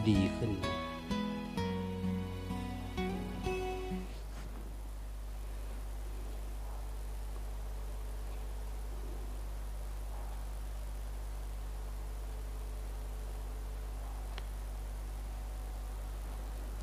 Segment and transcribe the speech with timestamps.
[0.00, 0.50] ็ดีขึ้น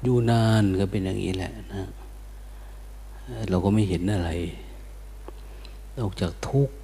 [0.03, 1.83] อยู่นานก็เป็นอย่างนี้แหละนะ
[3.49, 4.29] เราก็ไม่เห็นอะไร
[5.97, 6.75] นอกจากทุกข์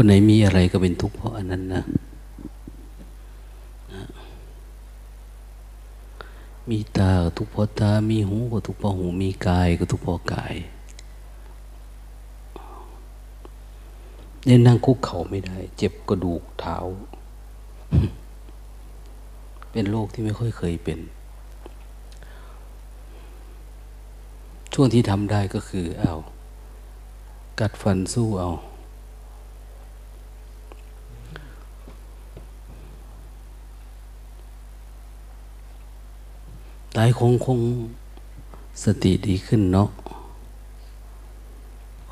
[0.00, 1.82] คนไหนมีอะไรก็เป็นทุกข์เพราะอันนั้นนะ
[6.70, 10.54] มีตาก็ทุกข์เพราะตา มีหูก็ทุกข์เพราะหู มีกายก็ทุกข์เพราะกาย
[14.44, 16.76] เนี่ยนั่งคุกเข่าไม่ได้ เจ็บกระดูกเท้า
[19.70, 20.98] เป็นโรคที่ไม่ค่อยเคยเป็น
[24.74, 26.14] ช่วงที่ทำได้ก็คือ เอา
[27.60, 28.52] กัดฟันสู้เอา
[37.00, 37.60] ตายคงคง
[38.84, 39.88] สติดีขึ้นเนาะ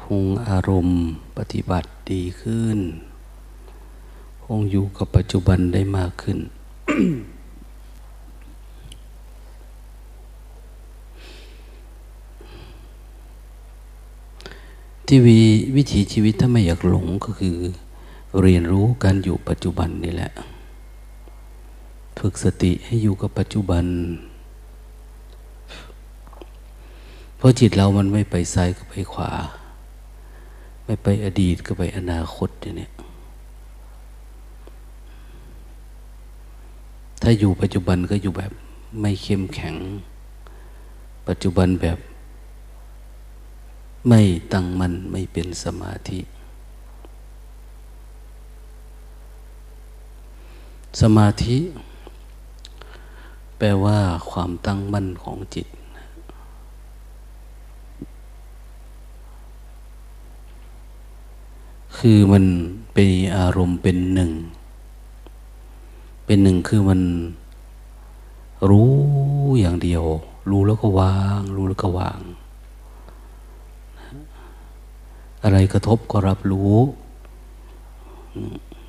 [0.03, 0.99] คงอารมณ์
[1.39, 2.79] ปฏิบัติดีขึ้น
[4.45, 6.39] คงอยู่กับปัจจุบันได้มากขึ้น
[15.07, 15.39] ที่วี
[15.77, 17.57] วิถีชีวิตถ้าไม่อยากหลงก็คือ
[18.41, 20.33] เรียนรู้การอยู่ปัจจุบันนี่แหละ
[22.19, 23.87] ฝึกสติให้อยู่กับปัจจุบัน
[27.37, 29.31] เพราะจิตเรามันไม่ไปซ้ายก็ไปขวา
[30.85, 32.89] ไม่ไปอดีตก็ไปอนาคตอย่างนี้
[37.23, 38.53] ถ้าอยู่ปัจจุบันก็อยู่แบบ
[39.01, 39.77] ไม่เข้มแข็ง
[41.29, 41.99] ปัจจุบันแบบ
[44.09, 44.21] ไม่
[44.53, 46.21] ตั้งมันไม่เป็นสมาธิ
[51.01, 51.59] สมาธิ
[53.59, 53.99] แปลว่า
[54.31, 55.67] ความตั้งมั่นของจิต
[61.99, 62.45] คือมัน
[62.95, 64.33] เป็นอารมณ์เป็นหนึ่ง
[66.27, 67.01] เป็นหนึ่งคือมัน
[68.71, 68.91] รู้
[69.61, 70.03] อย่างเดียว
[70.51, 72.21] รู้แล้วก็วาง รู้แล้วก็วาง
[75.43, 76.75] อะไรกระทบก็รับรู้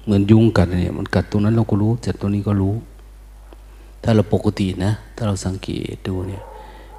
[0.04, 2.74] เหมือนยุงกัดเนี่ย มันกัดตรงนั้นเราก็รู้เจ็บตรงนี้ก็รู้
[4.04, 6.44] ถ้าเราปกตินะ ถ้าเราสังเกตดูเนี่ย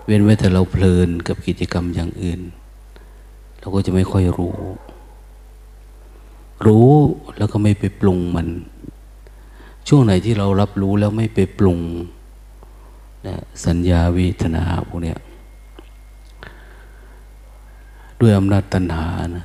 [0.06, 2.40] เว้นไว้แต่เราเพลินกับกิจกรรมอย่างอื่น
[3.58, 4.56] เราก็จะไม่ค่อยรู้
[6.66, 6.90] รู้
[7.36, 8.48] แล้วก็ไม่ไปปรุงมัน
[9.88, 11.78] ช่วงไหนที่เรารับรู้แล้วไม่ไปปรุง
[13.26, 15.18] นะสัญญาวิทนาพวกเนี้ย
[18.20, 19.44] ด้วยอำนาจตัณหานะ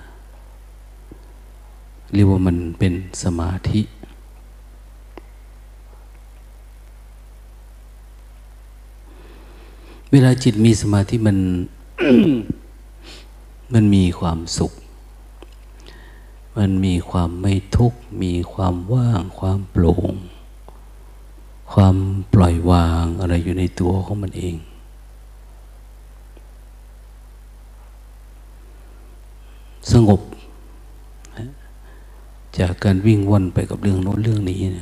[2.14, 2.94] เรียกว่ามันเป็น
[3.24, 3.82] สมาธิ
[10.12, 11.38] เวลาจิตมีสมาธิมัน
[13.74, 14.72] มันมีความสุข
[16.58, 20.14] มันมีความไม่ทุกข์ มีความว่าง ความโปร่ง
[21.74, 21.96] ความ
[22.34, 24.56] ปล่อยวางอะไรอยู่ในตัวของมันเอง
[29.92, 30.22] สงบ
[32.60, 34.80] จากการวิ่งวนไปกับเรื่องโน้นเรื่องนี้น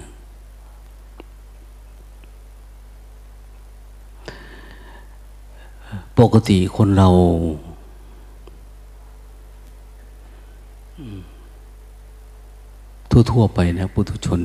[6.20, 7.10] ปกติคนเรา
[13.12, 14.42] ทั่ว ๆ ไปนะปุถุชน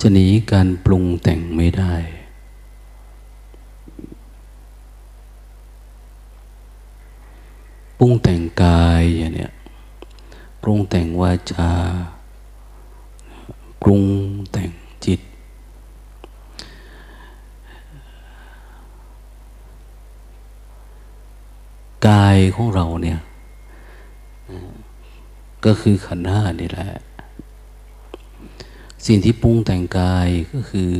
[0.00, 1.94] จะหนีการปรุงแต่งไม่ได้
[7.98, 9.52] ปรุงแต่งกายอย่างเนี้ย
[10.62, 11.70] ปรุงแต่งวาจา
[13.82, 14.04] ปรุง
[14.52, 14.70] แต่ง
[15.04, 15.20] จิต
[22.06, 23.20] กายของเราเนี่ย
[25.64, 26.88] ก็คือขันธ์ห้านี่แหละ
[29.06, 30.92] สิ่งที่ปรุงแต่งกายก็คือ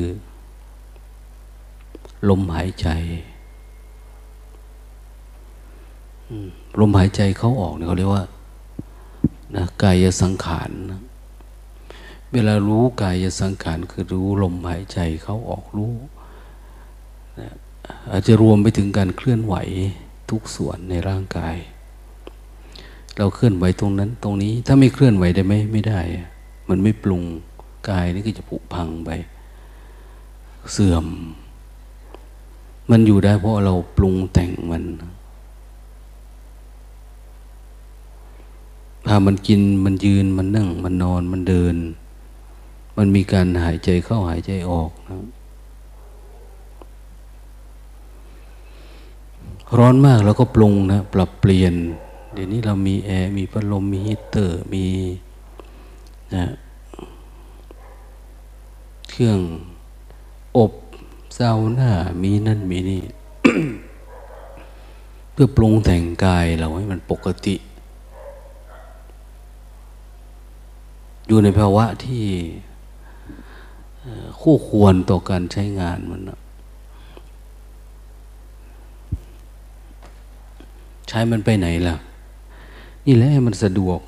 [2.28, 2.88] ลมหายใจ
[6.80, 8.24] ลมหายใจเขาออกเนี่ยเขาเรียกว่า
[9.56, 11.02] นะกายสังขารนะ
[12.32, 15.94] เวลารู้กายสังขารคือรู้ลมหายใจเขาออกรู้
[17.40, 17.50] นะ
[18.10, 19.54] อาจจะรวมไปถึงการเคลื่อนไหว
[20.30, 21.56] ทุกส่วนในร่างกาย
[23.16, 26.00] เราเคลื่อนไหวตรงนั้นตรงนี้ ถ้าไม่เคลื่อนไหวได้ไหมไม่ได้
[26.68, 27.22] มันไม่ปรุง
[27.88, 29.10] กายนี่ก็จะผุพังไป
[30.72, 31.06] เสื่อม
[32.90, 34.84] มันอยู่ได้เพราะเราปรุงแต่งมัน
[39.06, 41.76] พามันกินมันยืนมันนั่ง มันนอนมันเดิน
[42.96, 45.18] มันมีการหายใจเข้าหายใจออกนะ
[49.78, 51.74] ร้อนมากเราก็ปรุงนะ ปรับเปลี่ยน
[52.32, 54.84] เดี๋ยวนี้เรามีแอร์ มีพัดลม มีฮีเตอร์ มี
[56.34, 56.46] นะ
[59.10, 59.40] เครื่อง
[60.56, 60.72] อบ
[61.34, 61.90] เซาวน่า
[62.22, 63.02] มีนั่นมีนี่
[65.32, 67.56] เพื่อปรุงแต่งกายเราให้มันปกติ
[71.26, 72.24] อยู่ในภาวะที่
[74.40, 76.38] คู่ควรต่อการใช้งานมันนะ
[81.08, 81.96] ใช้มันไปไหนล่ะ
[83.06, 84.00] นี่แหละมันสะดวก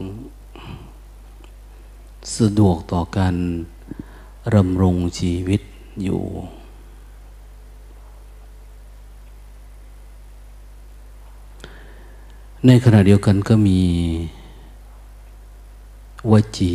[2.39, 3.35] สะดวกต่อการ
[4.55, 5.61] รำรงชีวิต
[6.03, 6.23] อยู่
[12.67, 13.81] ในขณะเดียวกันก็มี
[16.31, 16.75] วจี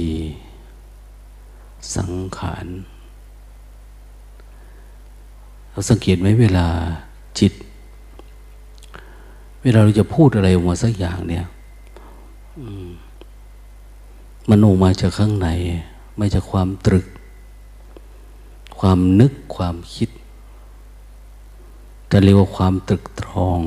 [1.96, 2.68] สังขาร
[5.70, 6.68] เราสังเกตไหมเวลา
[7.40, 7.54] จิต
[9.64, 11.46] เวลาเราจะพูดอะไรออกมาสักอย่างเนี่ย
[14.50, 15.48] มันออกมาจากข้างใน
[16.18, 17.08] ไม่จากความตรึก
[18.80, 20.10] ความนึกความคิด
[22.12, 23.60] จะเรียกว่าความตรึกตรอง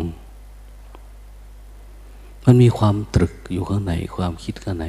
[2.45, 4.87] มันมีความตรึกอยู่ข้างในความคิดข้างใน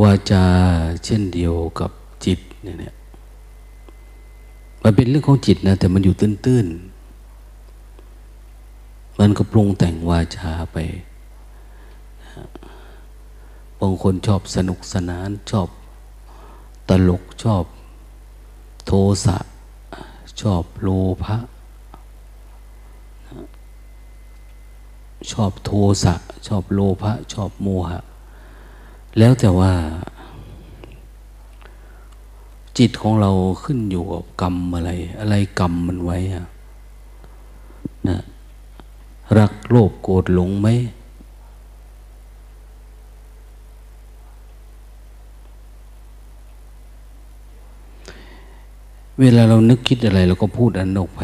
[0.00, 0.44] วาจา
[1.04, 1.90] เช่นเดียวกับ
[2.24, 2.94] จิตเนี่ย
[4.82, 6.94] มันเป็นเรื่องของจิตนะแต่มันอยู่ตื้นๆ
[9.18, 10.76] มันก็ปรุงแต่งวาจาไป
[13.80, 15.68] บางคนชอบสนุกสนานชอบ
[16.88, 17.64] ตลกชอบ
[18.86, 18.92] โท
[19.24, 19.36] สะ
[20.40, 20.88] ชอบโล
[21.24, 21.36] ภะ
[25.30, 25.70] ชอบโท
[26.02, 26.14] สะ
[26.46, 28.00] ชอบโลภะชอบโมหะ
[29.18, 29.72] แล้วแต่ว่า
[32.78, 33.30] จิตของเรา
[33.62, 34.90] ขึ้นอยู่กับกรรมอะไร
[35.20, 36.46] อะไรกรรมมันไว้อะ
[38.08, 38.18] นะ
[39.38, 40.68] รักโลภโกรธหลงไหม
[49.20, 51.20] เวลาเรานึกคิดอะไรเราก็พูดอันออกไป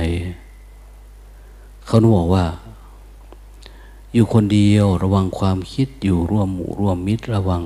[1.86, 2.44] เขาบอกว่า
[4.12, 7.62] อยู่คนเดียวระวังความคิดอยู่ร่วมหมู่ร่วมมิตรระวัง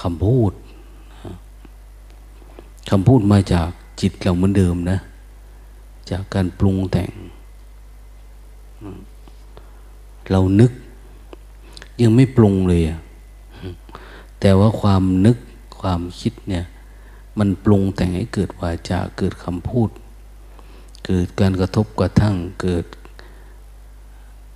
[0.00, 0.52] คำพูด
[2.90, 3.68] คำพูดมาจาก
[4.00, 4.98] จิตเราเหมือนเดิมนะ
[6.10, 7.10] จากการปรุงแต่ง
[10.30, 10.72] เรานึก
[12.00, 12.82] ยังไม่ปรุงเลย
[14.40, 15.36] แต่ว่าความนึก
[15.80, 16.64] ความคิดเนี่ย
[17.38, 19.90] มันปรุงแต่งให้เกิดวาจาเกิดคำพูด
[21.06, 22.84] เกิดการกระทบกระทั่งเกิด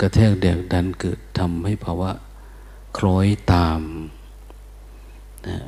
[0.00, 2.10] กระแทกแดกดันเกิดทำให้ภาวะ
[2.96, 3.80] คล้อยตาม
[5.46, 5.58] นะ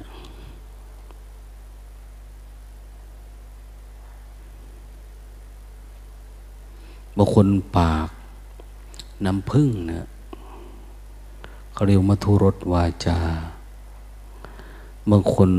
[7.17, 7.47] บางคน
[7.79, 8.09] ปาก
[9.25, 10.07] น้ำพึ่งเนี่ย
[11.73, 13.19] เขาเรียกมัทุรสวาจา
[15.11, 15.51] บางคน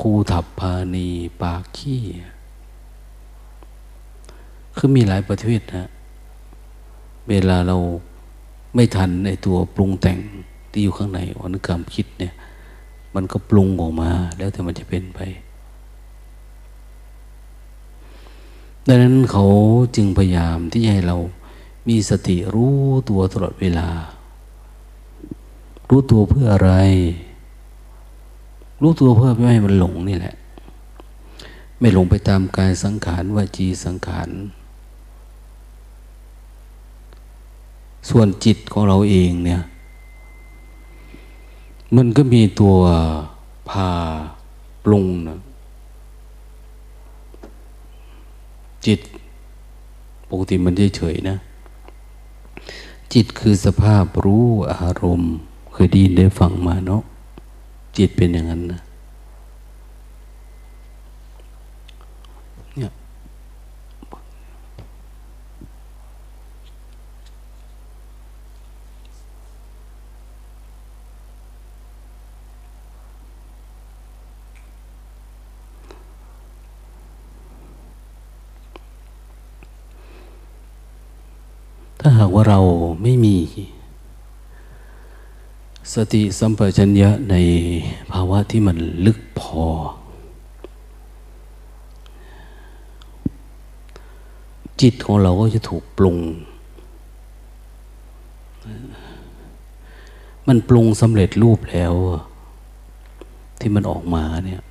[0.00, 1.08] คูถับพานี
[1.42, 2.02] ปากขี้
[4.76, 5.88] คือมีหลายประเภทนะ
[7.28, 7.76] เวลาเรา
[8.74, 10.18] ไม่ทันในตัวปรุงแต่ง
[10.70, 12.34] ที่อยู่ข้างในวรรณกรรมคิดเนี่ย
[13.14, 15.20] มันก็ปรุงออกมาแล้วแต่มันจะเป็นไป
[18.86, 19.46] ดังนั้นเขา
[19.96, 21.16] จึงพยายามที่ให้เรา
[21.88, 22.78] มีสติรู้
[23.08, 23.88] ตัวตลอดเวลา
[25.88, 26.72] รู้ตัวเพื่ออะไร
[28.80, 30.34] รู้ตัวเพื่อไม่ให้มันหลงนี่แหละ
[31.78, 34.28] ไม่หลงไปตามกายสังขารวจีสังขาร
[38.08, 39.60] ส่วนจิตของเราเองเนี่ย
[41.96, 42.76] มันก็มีตัว
[43.70, 43.90] พา
[44.84, 45.38] ปรุงนะ
[48.86, 49.00] จิต
[50.28, 51.36] ปกติมันเฉยๆนะ
[53.12, 54.46] จิตคือสภาพรู้
[54.82, 55.32] อารมณ์
[55.72, 57.02] เคยดีนได้ฟังมาเนาะ
[57.98, 58.80] จิตเป็นอย่างนั้นนะ
[62.76, 62.92] เนี่ย
[82.00, 82.58] ถ้าหากว่าเรา
[83.02, 83.36] ไม่มี
[85.94, 87.36] สติสัมปชัญญะใน
[88.12, 88.76] ภาวะที่มัน
[89.06, 89.64] ลึกพอ
[94.80, 96.18] จิตของเราก็จะถูกปรุง
[100.48, 101.94] มันปรุงสำเร็จรูปแล้ว
[103.60, 104.62] ที่มันออกมาเนี่ย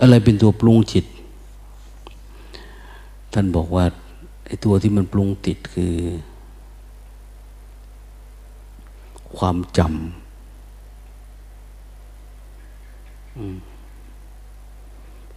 [0.00, 1.04] อะไรเป็นตัวปรุงจิต
[3.32, 3.84] ท่านบอกว่า
[4.50, 5.94] ไอ้ตัวที่มันปรุงติดคือ
[9.36, 9.90] ความจำ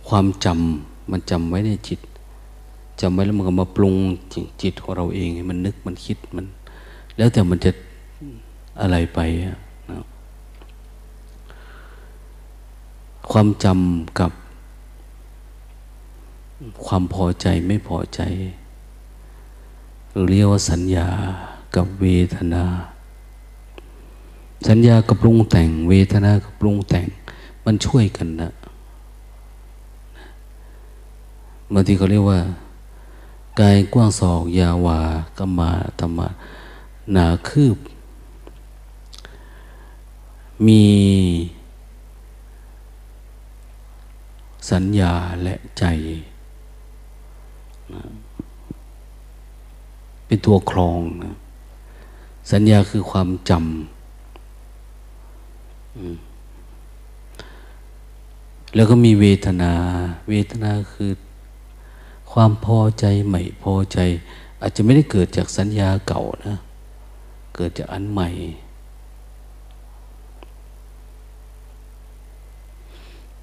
[0.08, 2.00] ความจำมันจำไว้ในจิต
[3.02, 3.96] จำไว้แล้วมันก็มาปรุง
[4.62, 6.46] จิตของเราเองมันนึกมันคิดมัน
[7.18, 7.72] แล้วแต่มันจะ
[8.82, 9.58] อะไรไปนะ
[13.32, 14.32] ความจำกับ
[16.86, 18.22] ความพอใจไม่พอใจ
[20.30, 21.08] เรียกว่าสัญญา
[21.76, 22.06] กับเว
[22.36, 22.64] ทนา
[24.68, 27.08] สัญญากับปรุงแต่ง เวทนากับปรุงแต่ง
[27.66, 28.50] มันช่วยกันนะ
[31.74, 32.40] บางทีเขาเรียกว่า
[33.60, 35.00] กายกว้างศอก ยาวา
[35.38, 36.28] กมาธรรมะ
[37.12, 37.78] หนาคืบ
[40.68, 40.84] มี
[44.72, 45.84] สัญญาและใจ
[47.94, 48.02] นะ
[50.34, 51.36] เป็นตัวครองนะ
[52.52, 53.62] สัญญาคือความจำ
[58.76, 59.74] แล้วก็มีเวทนา
[60.30, 61.12] เวทนาคือ
[62.32, 63.98] ความพอใจใหม่พอใจ
[64.62, 66.58] อาจจะไม่ได้เกิดจากสัญญาเก่านะ
[67.56, 68.30] เกิดจากอันใหม่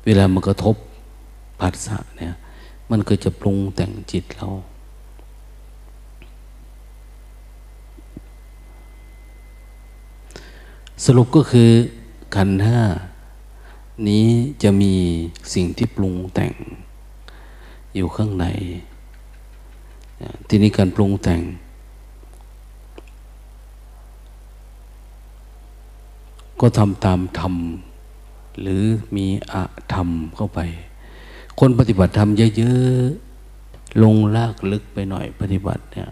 [0.04, 0.76] เวลามันกระทบ
[1.60, 2.34] ผัสสะเนี่ย
[2.90, 4.50] มันก็จะปรุงแต่งจิตเรา
[11.04, 11.70] สรุปก็คือ
[12.34, 12.80] ขันห้า
[14.08, 14.26] นี้
[14.62, 14.94] จะมี
[15.54, 16.52] สิ่งที่ปรุงแต่ง
[17.94, 18.46] อยู่ข้างใน
[20.48, 21.40] ทีนี้การปรุงแต่ง
[26.60, 27.54] ก็ทำตามธรรม
[28.60, 28.82] หรือ
[29.16, 30.60] มีอะธรรมเข้าไป
[31.60, 36.08] คนปฏิบัติธรรมเยอะๆ ลงลากลึกไปหน่อยปฏิบัติเนี่ย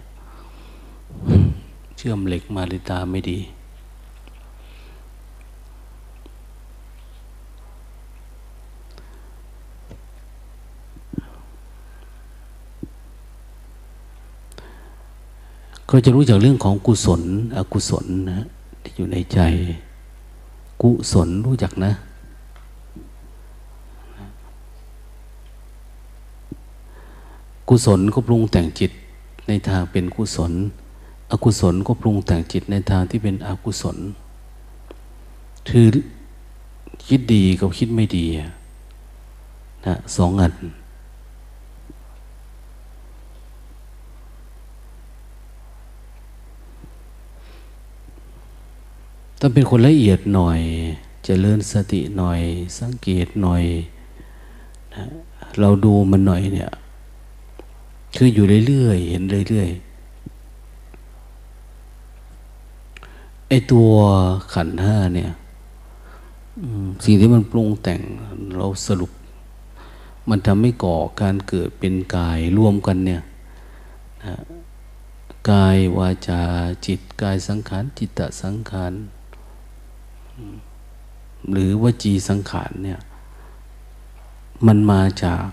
[1.97, 3.39] เชื่อมเหล็กมาลิตาไม่ดี
[15.89, 17.21] ก็จะรู้จักเรื่องของกุศล
[17.57, 18.41] อกุศลนะ
[18.83, 19.39] ที่อยู่ในใจ
[20.81, 21.91] กุศลรู้จักนะ
[27.69, 28.91] กุศลก็ปรุงแต่งจิต
[29.47, 30.51] ในทางเป็นกุศล
[31.31, 33.97] อกุศลก็ปรุงแต่งจิตในทางที่เป็นอกุศล
[35.69, 35.87] คือ
[37.07, 38.25] คิดดีกับคิดไม่ดี
[39.85, 40.53] นะสองอัน
[49.41, 52.41] ต้องเป็นคนละเอียดหน่อยจเจริญสติหน่อย
[52.79, 53.63] สังเกตหน่อย
[54.95, 55.03] นะ
[55.59, 56.71] เราดูมันหน่อยเนี่ย
[58.15, 59.89] คืออยู่เรื่อยๆเห็นเรื่อยๆ
[63.47, 63.91] ไอตัว
[64.53, 65.31] ขันห้าเนี่ย
[67.05, 68.01] สิ่งที่มันปรุงแต่ง
[68.57, 69.11] เราสรุป
[70.29, 73.21] มันทำให้ก่อการเกิดเป็นกายร่วมกันเนี่ย
[74.25, 74.35] นะ
[75.49, 76.41] กายวาจา
[76.85, 78.93] จิตกายสังขารจิตตสังขาร
[81.51, 82.99] หรือวจีสังขารเนี่ย
[84.67, 85.45] มันมาจาก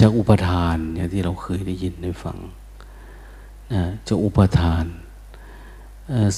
[0.00, 2.38] จากอุปทานเนี่ยที่เราเคยได้ยินได้ฟัง
[3.72, 4.84] นะจากอุปทาน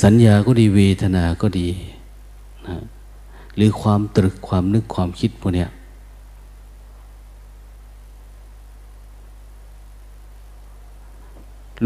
[0.03, 1.69] สัญญาก็ดีเวทนาก็ดี
[2.67, 2.77] นะ
[3.57, 5.71] หรือความตรึกความนึกความคิดพวกเนี้ย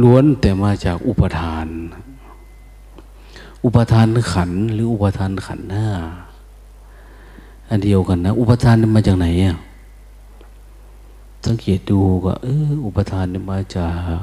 [0.03, 1.67] ล้วนแต่มาจากอุปทาน
[3.65, 5.87] อุปทานขันหรืออุปทานขันหน้า
[7.69, 9.57] อันเดียวกันนะ อุปทานมาจากไหนอะ
[11.45, 14.23] สังเกตดูก็เอออุปทานมาจาก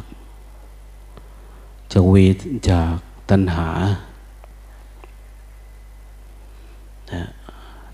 [1.92, 2.36] จากเวท
[2.70, 2.96] จาก
[3.30, 3.68] ตัณหา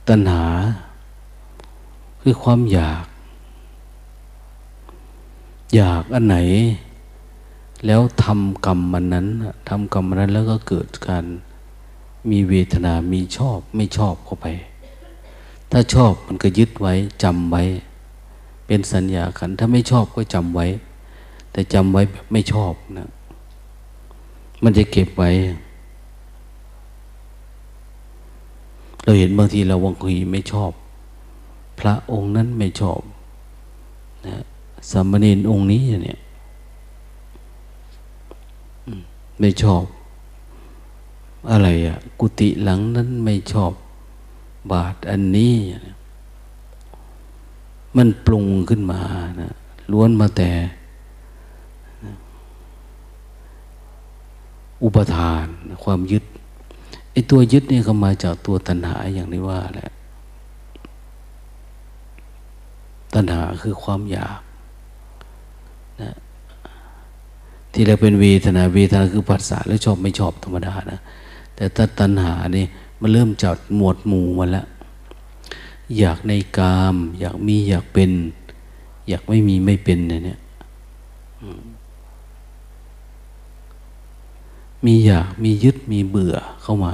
[0.08, 0.44] ตัณหา
[2.22, 3.06] คือความอยาก
[5.76, 6.38] อยากอันไหน
[7.86, 9.28] แล้วทำกรรมมันนั้น
[9.70, 11.26] ทำกรรมมันนั้นแล้วก็เกิดการ
[12.30, 14.48] มีเวทนา มีชอบ ไม่ชอบเข้าไป
[15.72, 16.94] ถ้าชอบมันก็ยึดไว้
[17.24, 17.64] จำไว้
[18.68, 20.68] เป็นสัญญาขัน ถ้าไม่ชอบก็จำไว้
[21.52, 23.10] แต่จำไว้แบบไม่ชอบนะ
[24.64, 25.30] มันจะเก็บไว้
[29.04, 30.72] เราเห็นบางทีเราวังคีไม่ชอบ
[31.80, 33.00] พระองค์นั้นไม่ชอบ
[34.26, 34.36] นะ
[34.92, 36.20] สามเณรองค์นี้เนี่ย
[39.40, 39.84] ไม่ชอบ
[41.52, 43.72] อะไรอะ่ะกุฏิหลังนั้นไม่ชอบ
[44.72, 45.56] บาทอันนี้
[47.98, 49.02] มันปรุงขึ้นมา
[49.42, 49.54] นะ
[49.92, 50.52] ล้วนมาแต่
[54.84, 55.46] อุปทาน
[55.84, 56.24] ความยึด
[57.12, 59.90] ไอ้ตัวยึดนี่ก็มาจากตัวตัณหาอย่างที่ว่าแหละ
[63.14, 64.40] ตัณหาคือความอยาก
[66.02, 66.16] นะ
[67.74, 71.00] ที่เราเป็นเวทนา เวทนาคือปัสสะแล้วชอบไม่ชอบธรรมดานะ
[71.56, 72.66] แต่ถ้าตัณหานี่
[73.02, 74.68] มันเริ่มจัดหมวดหมู่มาแล้ว
[75.98, 78.12] อยากในกาม อยากมีอยากเป็น
[79.08, 80.40] อยากไม่มีไม่เป็นเนี่ย
[84.86, 86.94] มีอยากมียึดมีเบื่อเข้ามา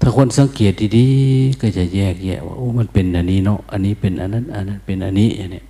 [0.00, 5.69] ถ้าคนสังเกตดีๆก็จะแยกแยะว่าโอ้มันเป็นอันนี้เนาะอันนี้เป็นอันนั้น อันนั้นเป็นอันนี้อย่างเนี้แ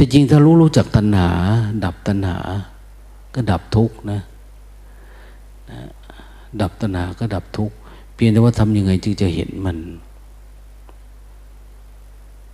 [0.00, 1.30] ต่จริงถ้ารู้รู้จักตัณหา
[1.84, 2.38] ดับตัณหา
[3.34, 4.20] ก็ดับทุกนะ
[5.70, 5.80] นะ
[6.60, 7.72] ดับตัณหาก็ดับทุก
[8.14, 9.78] เพียงแต่ว่าทำยังไงจึงจะเห็นมัน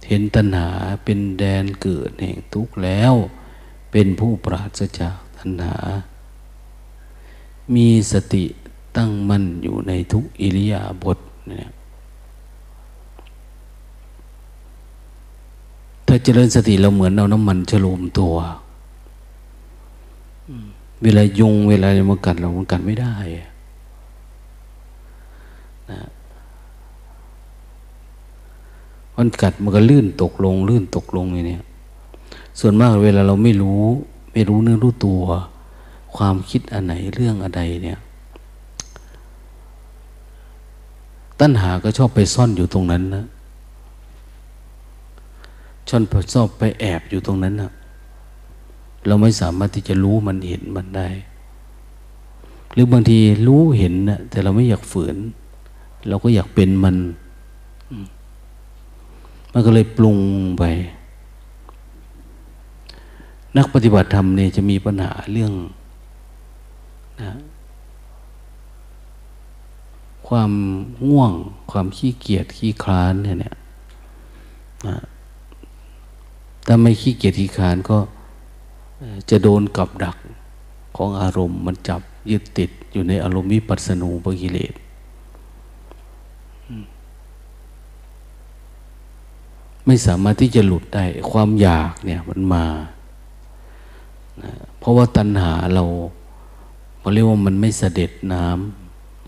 [0.08, 0.68] เห็นตัณหา
[1.04, 3.14] เป็นแดนเกิดแห่งทุกข์แล้ว
[3.90, 5.76] เป็นผู้ปราศจากตัณหา
[7.74, 8.44] มีสติ
[8.96, 18.34] ตั้งมั่นอยู่ในทุกอิริยาบถเนี่ยาเจริญสติเราเหมือนเอาน้ำมันฉโลมตัว
[21.02, 23.14] เวลายุงเวลาอะไรมากัดเรามันกัดไม่ได้
[25.90, 26.00] นะ
[29.16, 31.58] มันกัดมันก็ลื่นตกลง ลื่นตกลงอย่างนี้
[32.60, 33.82] ส่วนมากเวลาเราไม่รู้
[34.32, 35.22] ไม่รู้เนื้อรู้ตัว
[36.16, 37.98] ความคิดอันไหนเรื่องอะไรเนี่ย
[41.40, 43.24] ตัณหาก็ชอบไปซ่อนอยู่ตรงนั้นนะ
[45.88, 47.72] ชอนชอบไปแอบอยู่ตรงนั้นนะ
[49.06, 51.08] เราไม่สามารถที่จะรู้มันเห็นมันได้
[52.72, 55.16] หรือบางทีรู้เห็นนะแต่เราไม่อยากฝืน
[56.08, 56.96] เราก็อยากเป็นมัน
[59.52, 60.18] มันก็เลยปรุง
[60.58, 60.64] ไป
[63.56, 65.52] นักปฏิบัติธรรมเนี่ยจะมีปัญหาเรื่อง
[67.22, 67.32] นะ
[70.28, 70.52] ความ
[71.06, 71.32] ง่วง
[71.70, 73.54] ความขี้เกียจขี้คลานเนี่ยเนี่ย
[74.86, 74.96] นะ
[76.66, 77.98] ถ้าไม่ขี้เกียจขี้คลานก็
[79.30, 80.16] จะโดนกับดัก
[80.96, 82.00] ของอารมณ์มันจับ
[82.30, 84.74] ยึดติดอยู่ในอารมณ์วิปัสสนูปกิเลส
[89.86, 92.64] ไม่สามารถที่จะหลุดได้ความอยากเนี่ยมันมา
[94.42, 95.84] นะเพราะว่าตัณหาเรา
[96.98, 98.46] เขาเรียกว่ามันไม่เสด็จน้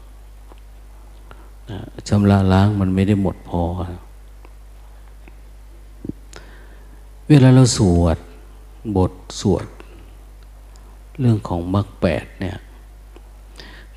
[0.04, 3.62] ำนะชำระล้างมันไม่ได้หมดพอ
[7.28, 8.18] เวลาเราสวด
[8.96, 9.66] บทสวด
[11.20, 12.56] เรื่องของมรรคแปดเนี่ย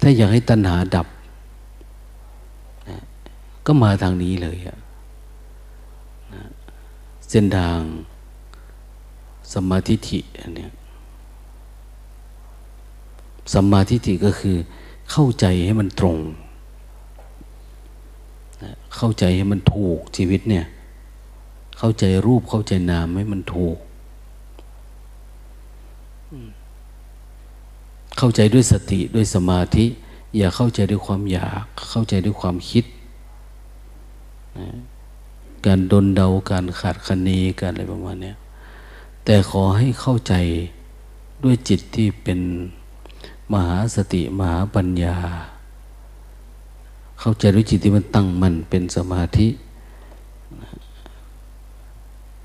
[0.02, 1.08] ถ้าอยากให้ตัณหาดับ
[3.66, 4.78] ก็มาทางนี้เลยอะ
[7.30, 7.80] เส้นทาง
[9.54, 10.68] สมาธิิอันนี้
[13.54, 14.58] สมาธิิก็คือ
[15.12, 16.18] เข้าใจให้มันตรง
[18.96, 20.66] เข้าใจให้มันถูกชีวิตเนี่ย
[21.80, 23.78] เข้าใจรูปเข้าใจนามให้มันถูก
[28.18, 29.86] เข้าใจด้วยสติด้วยสมาธิ
[30.38, 32.86] อย่าเข้าใจด้วยความอยาก เข้าใจด้วยความคิด
[35.66, 38.34] การดนเดาการขาดคะเนการอะไรประมาณนี้
[39.26, 40.34] แต่ขอให้เข้าใจ
[41.44, 42.40] ด้วยจิตที่เป็น
[43.54, 45.16] มหาสติมหาปัญญา
[47.20, 49.48] เข้าใจด้วยจิตที่มันตั้งมั่นเป็นสมาธิ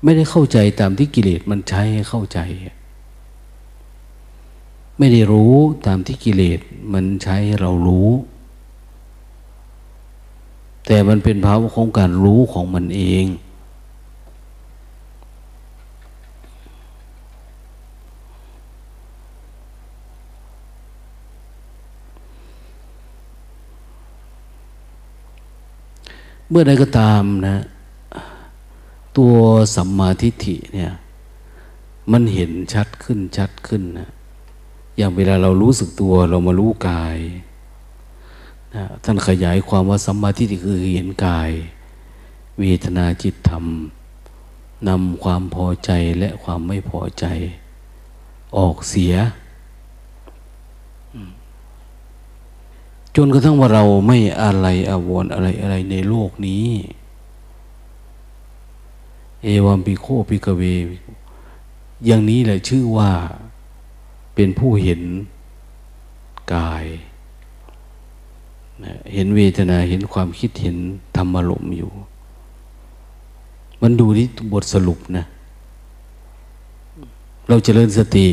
[0.03, 2.39] ไม่ได้เข้าใจตามที่กิเลสมันใช้ให้เข้าใจ
[4.97, 5.55] ไม่ได้รู้
[5.85, 6.59] ตามที่กิเลส
[6.93, 8.09] มันใช้ให้เรารู้
[10.87, 13.25] แต่มันเป็นภาวะของการรู้ของมันเอง
[26.49, 27.57] เมื่อใดก็ตามนะ
[29.17, 29.35] ตัว
[29.75, 30.93] สัมมาทิฏฐิเนี่ย
[32.11, 34.09] มันเห็นชัดขึ้นชัดขึ้นนะ
[34.97, 37.17] อย่างเวลาเรารู้สึกตัวเรามารู้กาย
[39.03, 41.51] ท่านขยายความว่าสัมมาทิฏฐิคือเห็นกาย
[42.59, 43.65] เวทนาจิตธรรม
[44.87, 47.25] นำความพอใจและความไม่พอใจ
[48.57, 49.15] ออกเสีย
[53.15, 56.65] จนกระทั่งว่าเราไม่อะไรอาวรอะไรอะไรในโลกนี้
[59.47, 60.61] เอวัมปิโคปิกเว
[62.05, 63.11] อย่างนี้แหละชื่อว่า
[64.35, 65.01] เป็นผู้เห็น
[66.53, 66.85] กาย
[69.13, 70.77] เห็นเวทนาเห็นความคิดเห็น
[71.15, 71.91] ธรรมารมอยู่
[73.81, 75.25] มันดูที่บทสรุปนะ
[77.49, 78.27] เราจเจริญสติ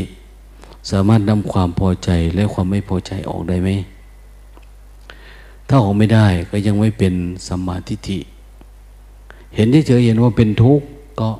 [0.91, 3.71] สามารถนำความพอใจและความไม่พอใจออกได้ไหม
[5.69, 7.15] ถ้าออกไม่ได้ก็ยังไม่เป็น
[7.47, 8.19] สัมมาทิฏฐิ
[9.55, 10.87] เห็นเฉยเห็นว่าเป็นทุกข์
[11.23, 11.31] ก็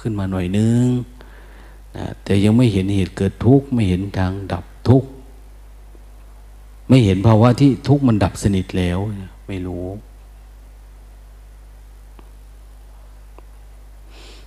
[0.00, 0.84] ขึ้นมาหน่อยนึง
[1.96, 5.08] นะแต่ยังไม่เห็นเหตุเกิดทุกข์ไม่เห็นทางดับทุกข์
[6.88, 8.98] ไม่เห็นภาวะที่ทุกข์มันดับสนิทแล้ว
[9.46, 9.86] ไม่รู้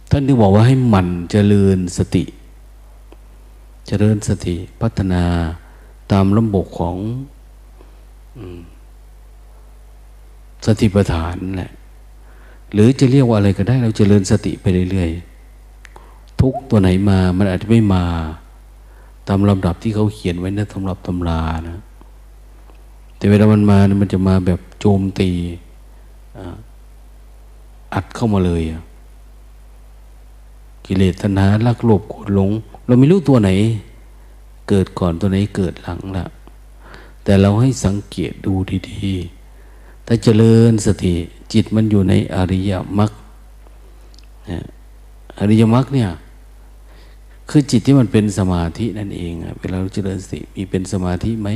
[0.09, 2.23] ท่านที่บอกว่าให้หมั่นเจริญสติ
[3.87, 5.23] เจริญสติพัฒนา
[6.11, 6.97] ตามลำบบของ
[10.65, 11.71] สติปัฏฐานแหละ
[12.73, 18.05] หรือจะเรียกว่าอะไรก็ได้ เราเจริญสติไปเรื่อยๆ ทุกตัวไหนมา มันอาจจะไม่มา
[19.27, 21.77] ตามลำดับที่เขาเขียนไว้ในตำรับตำรานะ
[23.17, 25.29] แต่เวลามันมามันจะมาแบบโจมตี
[27.93, 28.61] อัดเข้ามาเลย
[30.85, 32.51] กิเลสตัณหาลักโลภโกรธหลง
[32.85, 33.49] เราไม่รู้ตัวไหน
[34.69, 36.25] เกิดก่อนตัวไหนเกิดหลังละ
[37.23, 38.53] แต่เราให้สังเกตดู
[38.89, 41.15] ดีๆ ถ้าเจริญสติ
[41.53, 43.11] จิตมันอยู่ในอริยมรรค
[45.39, 46.09] อริยมรรคเนี่ย
[47.49, 51.49] คือจิตที่มันเป็นสมาธินั่นเองเวลาเราเจริญสติมีเป็นสมาธิไหม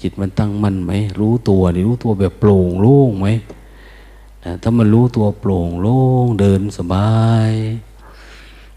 [0.00, 3.28] จิตมันตั้งมั่นไหมรู้ตัวนี่รู้ตัวแบบโปร่งโล่งไหม
[4.62, 7.12] ถ้ามันรู้ตัวโปร่งโล่งเดินสบา
[7.50, 7.52] ย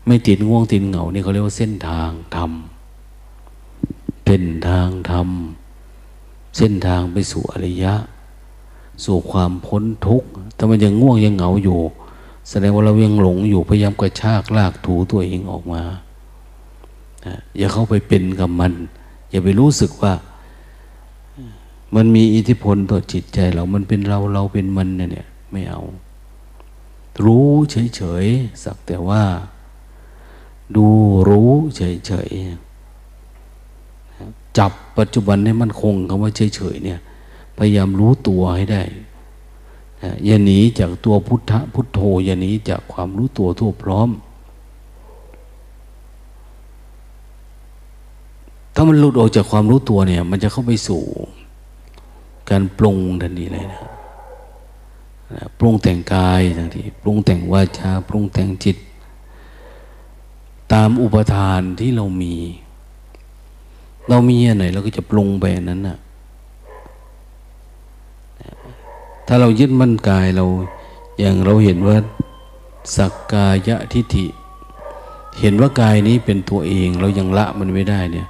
[0.05, 2.51] ไม่ติดง่วงติดเหงานี่เขาเรียกว่าเส้นทางธรรม
[4.25, 5.29] เป็นทางธรรม
[6.57, 7.93] เส้นทางไปสู่อริยะ
[9.03, 11.79] สู่ความพ้นทุกข์ถ้ามันยังง่วงยังเหงาอยู่
[12.49, 15.81] แสดงว่าเรายังหลงอยู่พยายามกระชากลากถูตัวเองออกมา
[17.57, 18.73] อย่าเข้าไปเป็นกับมัน
[19.29, 20.13] อย่าไปรู้สึกว่า
[21.95, 25.81] มันมีอิทธิพลต่อจิตใจเรา มันเป็นเราเราเป็นมันเนี่ยไม่เอา
[27.25, 29.23] รู้เฉยๆสักแต่ว่า
[30.75, 30.85] ดู
[31.29, 36.99] รู้เฉยๆจับปัจจุบันให้มันคงคำว่าเฉยๆเนี่ย
[37.57, 38.83] พยายามรู้ตัวให้ได้
[40.25, 44.09] อย่าหนีจากตัวพุทธพุทโธอย่าหนีจากความรู้ตัวทั่วพร้อม
[48.73, 51.03] ถ้ามันหลุดออกจากความรู้ตัวเนี่ย มันจะเข้าไปสู่
[52.49, 53.81] การปรุงทันทีเลยนะ
[55.59, 58.77] ปรุงแต่งกายทันทีปรุงแต่งวาจาปรุงแต่งจิต
[60.73, 62.35] ตามอุปทานที่เรามี
[64.09, 65.97] เรามีอะไรเราก็จะปรุงไปนั้นนะ่ะ
[69.27, 70.45] ถ้าเรายึดมั่นกายเรา
[71.19, 71.97] อย่างเราเห็นว่า
[72.97, 74.25] สักกายะทิฏฐิ
[75.39, 78.27] เห็นว่ากายนี้เป็นตัวเอง เรายังละมันไม่ได้เนี่ย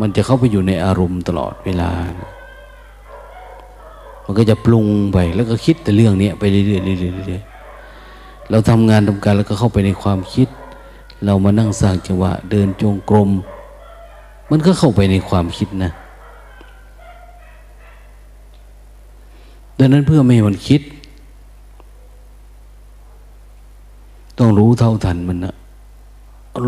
[0.00, 2.30] มันจะเข้าไปอยู่ในอารมณ์ตลอดเวลานะ
[4.24, 10.48] มันก็จะปรุงไปแล้วก็คิดแต่เรื่องนี้ไปเรื่อยๆเรื่อยๆเราทำงานทำการแล้วก็เข้าไปในความคิด
[11.24, 13.30] เรามานั่งสร้างจังหวะเดินจงกรม
[14.50, 15.92] มันก็เข้าไปในความคิดนะ
[19.78, 20.80] ดังนั้นเพื่อไม่ให้มันคิด
[24.38, 25.54] ต้องรู้เท่าทันมันนะ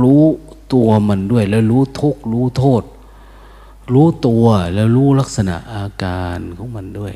[0.00, 0.22] รู้
[0.72, 2.82] ตัวมันด้วย แล้วรู้ทุกรู้โทษ
[3.94, 4.44] รู้ตัว
[4.74, 7.14] แล้วรู้ลักษณะอาการของมันด้วย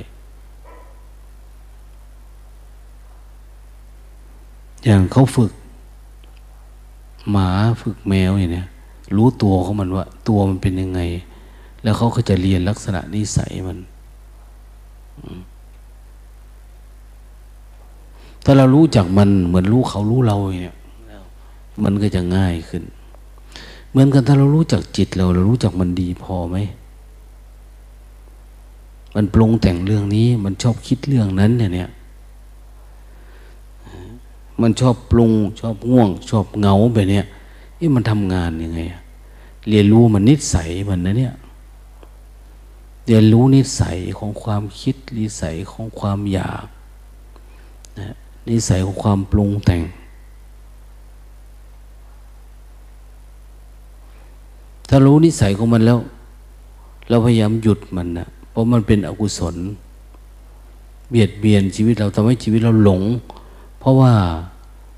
[4.84, 5.52] อย่างเขาฝึก
[7.30, 7.48] หมา
[7.82, 8.64] ฝึกแมวอย่างนี้
[9.16, 11.00] รู้ตัวของมันว่า ตัวมันเป็นยังไง
[11.82, 13.78] แล้วเขาก็จะเรียนลักษณะนิสัยมัน
[18.44, 20.76] ถ้าเรารู้จักมันเหมือนรู้เขารู้เราเนี่ย
[21.82, 22.82] มันก็จะง่ายขึ้น
[23.90, 26.56] เหมือนกันถ้าเรารู้จักจิตเรา เรารู้จักมันดีพอไหม
[29.14, 31.90] มันปรุงแต่งเรื่องนี้ มันชอบคิดเรื่องนั้นเนี่ย
[34.60, 37.20] มันชอบปรุง ชอบง่วง ชอบเงาแบบนี้
[37.78, 38.80] นี่มันทำงานยังไง
[39.68, 41.34] เรียนรู้มันนิสัยมันนะเนี่ย
[43.06, 46.66] เรียนรู้นิสัยของความคิดนิสัยของความอยาก
[48.50, 49.82] นิสัยของความปรุงแต่ง
[54.88, 55.98] ถ้ารู้นิสัยของมันแล้ว
[57.08, 59.56] เราพยายามหยุดมันนะเพราะมันเป็นอกุศล
[61.08, 63.02] เบียดเบียนชีวิตเราทำให้ชีวิตเราหลง
[63.78, 64.12] เพราะว่า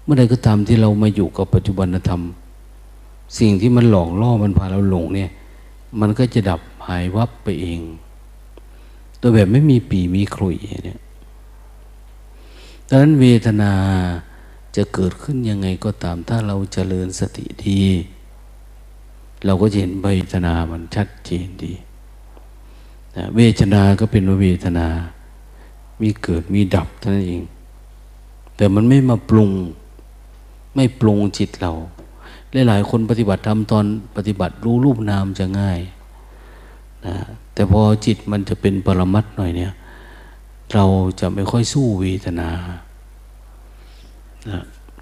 [0.02, 2.22] เมื่อใดก็ตามที่เรามาอยู่กับปัจจุบันธรรม
[3.38, 5.30] สิ่งที่มันหลอกล่อมันพาเราหลงเนี่ย
[6.00, 7.80] มันก็จะดับหายวับไปเอง
[9.20, 11.00] ตโดยแบบไม่มีปีมีขลุ่ยเนี่ย
[12.88, 13.72] ดังนั้นเวทนา
[14.76, 17.80] จะเกิดขึ้นยังไงก็ตาม ถ้าเราเจริญสติดี
[19.44, 21.72] เราก็จะเห็นเวทนามันชัดเจนดี
[23.16, 24.86] นะเวทนาก็เป็นเวทนา
[26.00, 27.42] มีเกิดมีดับเท่านั้นเอง
[28.56, 29.50] แต่มันไม่มาปรุง
[30.74, 31.72] ไม่ปรุงจิตเรา
[32.66, 33.84] หลายๆคนปฏิบัติทำตอน
[34.16, 35.80] ปฏิบัติรู้รูปนามจะง่าย
[37.06, 37.14] นะ
[37.54, 39.72] แต่พอจิตมันจะเป็นปรมัตหน่อยเนี่ย
[40.72, 40.84] เรา
[41.20, 42.50] จะไม่ค่อยสู้เวทนา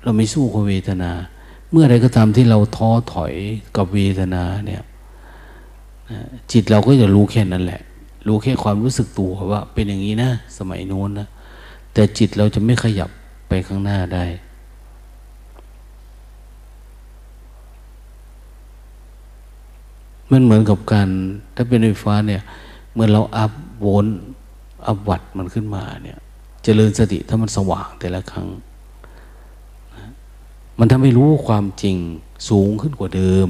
[0.02, 1.10] เราไม่สู้กับเวทนา
[1.70, 3.34] เมื่อไรก็ตามที่เราท้อถอย
[3.76, 4.82] กับเวทนาเนี่ย
[6.52, 7.82] จิตเราก็จะรู้แค่นั้นแหละ
[8.26, 11.28] รู้แค่ความรู้สึกตัวว่า เป็นอย่างนี้นะ สมัยโน้นนะ
[11.92, 13.10] แต่จิตเราจะไม่ขยับ
[13.48, 14.24] ไปข้างหน้าได้
[20.30, 21.08] มันเหมือนกับการ
[21.54, 22.42] ถ้าเป็นไฟฟ้าเนี่ย
[22.94, 24.18] เมื่อเราอัพโวลต์
[24.86, 26.20] อวัตมันขึ้นมาเนี่ยจ
[26.64, 28.48] เจริญสติถ้ามันสว่างแต่ละครั้ง
[30.78, 31.96] มันทำให้รู้ความจริง
[32.48, 33.48] สูงขึ้นกว่าเดิม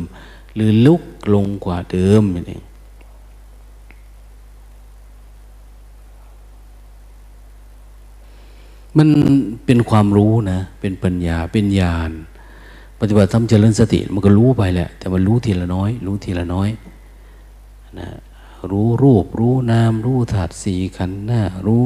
[0.55, 1.03] หรือลุก
[1.35, 2.63] ลงกว่าเดิมนี่เอง
[8.99, 9.09] มัน
[9.67, 12.11] เป็นความรู้นะ เป็นปัญญา เป็นญาณ
[13.01, 16.69] ปฏิบัติธรรมเจริญสติ มันก็รู้ไปแหละ แต่มันรู้ทีละน้อย รู้ทีละน้อย
[17.99, 18.09] นะ
[18.71, 21.85] รู้รูป รู้นาม รู้ถาดสีขันธ์หน้า รู้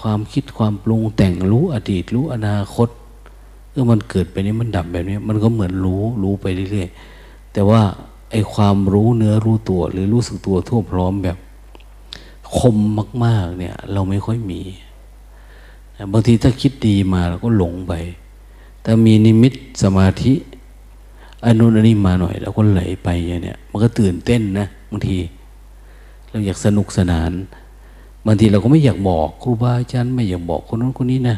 [0.00, 2.88] ความคิดความปรุงแต่งรู้อดีต รู้อนาคต
[3.70, 7.82] เมื่อมันเกิดไปนี้มันดับแบบนี้ มันก็เหมือนรู้รู้ไปเรื่อยๆแต่ว่า
[8.30, 11.36] ไอ้ความรู้เนื้อรู้ตัว หรือรู้สึกตัวทั่วพร้อมแบบ
[12.58, 12.76] คม
[13.24, 14.60] มาก ๆ เนี่ย เราไม่ค่อยมี
[16.12, 17.92] บางทีถ้าคิดดีมาเราก็หลงไป
[18.84, 20.32] ถ้ามีนิมิตสมาธิ
[21.44, 25.16] อนุนันนี้มาหน่อยเราก็ไหลไปอย่างเนี้ยมันก็ตื่นเต้นนะ บางที
[26.30, 27.32] เราอยากสนุกสนาน
[28.26, 31.36] บางทีเราก็ไม่อยากบอกครูบาอาจารย์ไม่อยากบอกคนนั้นคนนี้นะ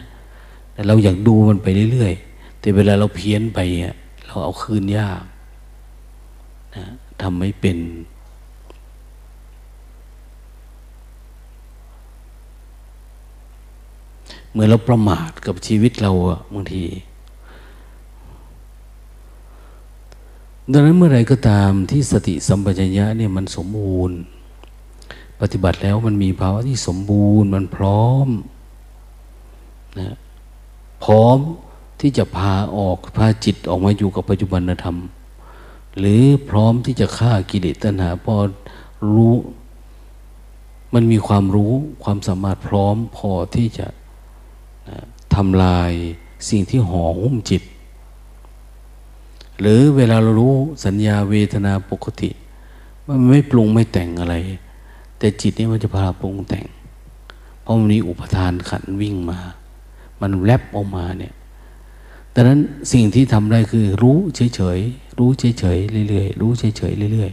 [0.72, 3.94] แต่เราอยากดูมันไปเรื่อยๆแต่เวลาเราเพี้ยนไปอะ
[4.26, 5.22] เราเอาคืนยาก
[6.76, 6.84] นะ
[7.20, 7.78] ทำไม่เป็น
[14.52, 16.82] เมื่อเราประมาทกับชีวิตเราอะบางที
[20.72, 24.16] ดังนั้นเมื่อไรก็ตามที่สติสัมปชัญญะเนี่ยมันสมบูรณ์
[25.40, 28.28] ปฏิบัติแล้วมันมีภาวะที่สมบูรณ์มันพร้อม
[29.98, 30.16] นะ
[31.04, 31.38] พร้อม
[32.00, 34.96] ที่จะพาออกพาจิตออกมาอยู่กับปัจจุบันธรรม
[35.98, 38.36] หรือพร้อมที่จะฆ่ากิเลสตัณหาพอ
[39.14, 39.34] รู้
[40.94, 41.72] มันมีความรู้
[42.04, 43.86] ความสามารถพร้อมพอที่จะ
[45.34, 45.90] ทำลาย
[46.48, 47.62] สิ่งที่ห่อหุ้มจิต
[49.60, 52.30] หรือเวลาเรารู้สัญญาเวทนาปกติ
[53.06, 54.36] มันไม่ปรุงไม่แต่งอะไร
[55.18, 56.66] แต่จิตนี่มันจะพาปรุงแต่ง
[57.62, 59.38] เพราะมันมีอุปทานขันวิ่งมา
[60.20, 61.34] มันแลบออกมาเนี่ย
[62.34, 62.60] ดังนั้น
[62.92, 67.30] สิ่งที่ทำได้คือ รู้เฉยๆรู้เฉยๆเรื่อยๆรู้เฉยๆเรื่อย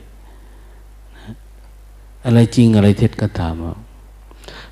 [0.81, 3.53] ๆอะไรจริงอะไรเท็จก็ตาม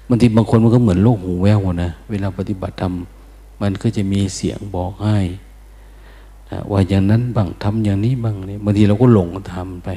[0.08, 2.94] บางทีบางคนมันก็เหมือนโลกหูแววนะเวลาปฏิบัติธรรม
[3.62, 5.18] มันก็จะมีเสียงบอกให้
[6.72, 9.90] ว่าอย่างนั้นบ้างทำอย่างนี้บ้างเนี่ยบางทีเราก็หลงทำไป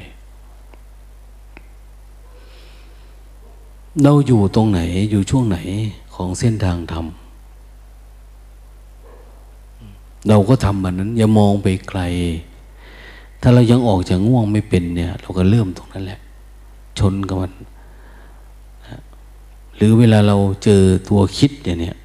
[4.02, 4.80] เราอยู่ตรงไหน
[5.10, 5.58] อยู่ช่วงไหน
[6.14, 7.06] ของเส้นทางธรรม
[10.28, 12.00] เราก็ทำมันนั้น อย่ามองไปไกล
[13.40, 16.20] ถ้าเรายังออกจากง่วงไม่เป็นเนี่ย เราก็เริ่มตรงนั้นแหละ
[16.98, 17.52] ชนกับมัน
[19.76, 21.96] หรือเวลาเราเจอตัวคิดเนี่ย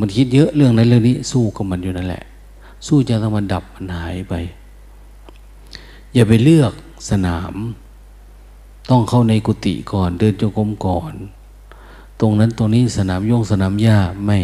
[0.00, 2.22] มันคิดเยอะเรื่องนั้นเรื่องนี้สู้กับมันอยู่นั่นแหละ
[2.86, 4.34] สู้จะทำมันดับมันหายไป
[6.14, 6.72] อย่าไปเลือก
[7.10, 7.54] สนาม
[8.90, 11.14] ต้องเข้าในกุฏิก่อน เดินจงกรมก่อน
[12.20, 14.38] ตรงนั้นตรงนี้สนามโยงสนามหญ้าไม่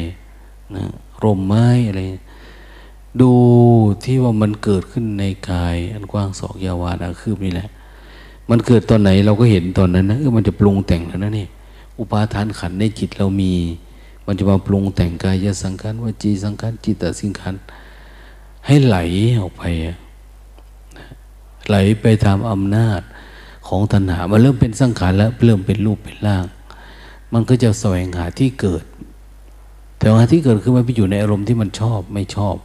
[0.75, 0.85] นะ
[1.23, 2.01] ร่มไม้อะไร
[3.21, 3.31] ดู
[4.05, 7.69] ที่ว่ามันเกิดขึ้นในกาย อันกว้างศอกยาวานาคืบนี่แหละ
[8.51, 11.47] มันเกิดตอนไหนเราก็เห็นตอนนั้นนะเออมันจะปรุงแต่งแล้วนะนี่
[11.99, 13.53] อุปาทานขันในจิตเรามี
[14.27, 17.55] มันจะมาปรุงแต่งกายสังขารวจีสังขารจิตตสังขาร
[18.67, 18.97] ให้ไหล
[19.41, 19.63] ออกไป
[21.69, 23.01] ไหลไปตามอำนาจ
[23.69, 26.45] ของตัณหา มันเริ่มเป็นสังขารแล้วเริ่มเป็นรูปเป็นร่าง
[27.33, 28.85] มันก็จะแสวงหาที่เกิด
[29.99, 32.57] แต่ว่าที่เกิดคือมันไปอยู่ในอารมณ์ที่มันชอบไม่ชอบ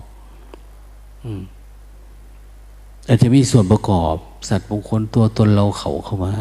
[3.07, 4.15] อาจจะมีส่วนประกอบ
[4.49, 6.33] สัตว์มงคลตัวตนเราเขาเข้ามา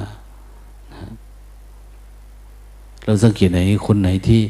[3.05, 4.40] เราสังเกตไหนคนไหนที่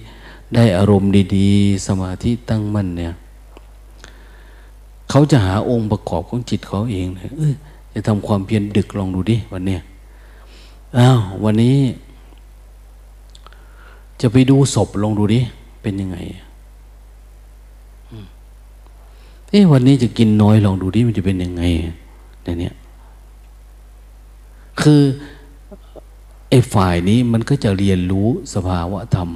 [0.54, 3.14] ได้อารมณ์ดี ๆ สมาธิตั้งมั่นเนี่ย
[5.10, 7.54] เขาจะหาองค์ประกอบของจิตเขาเองเลยเออ
[7.94, 9.80] จะทำความเพียรดึกลองดูดิวันเนี้ย
[10.98, 11.78] อ้าววันนี้
[14.20, 15.40] จะไปดูศพลองดูดิ
[15.82, 16.18] เป็นยังไง
[19.50, 21.62] เอ๊ะวันนี้จะกินน้อยลองดูดิมันจะเป็นยังไง
[22.44, 22.74] ในเนี้ย
[24.80, 25.02] คือ
[26.50, 29.28] ไอ้ฝ่ายนี้มันก็จะเรียนรู้สภาวะธรรม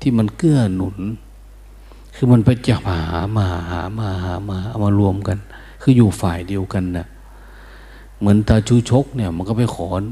[0.00, 0.98] ที่มันเกื้อหนุน
[2.14, 3.00] คือมันไปจะหา
[3.36, 5.38] มาหามาหามาเอามารวมกัน
[5.82, 7.06] คืออยู่ฝ่ายเดียวกันนะ่ะ
[8.18, 10.02] เหมือนตาชูชกเนี่ย มันก็ไปขอน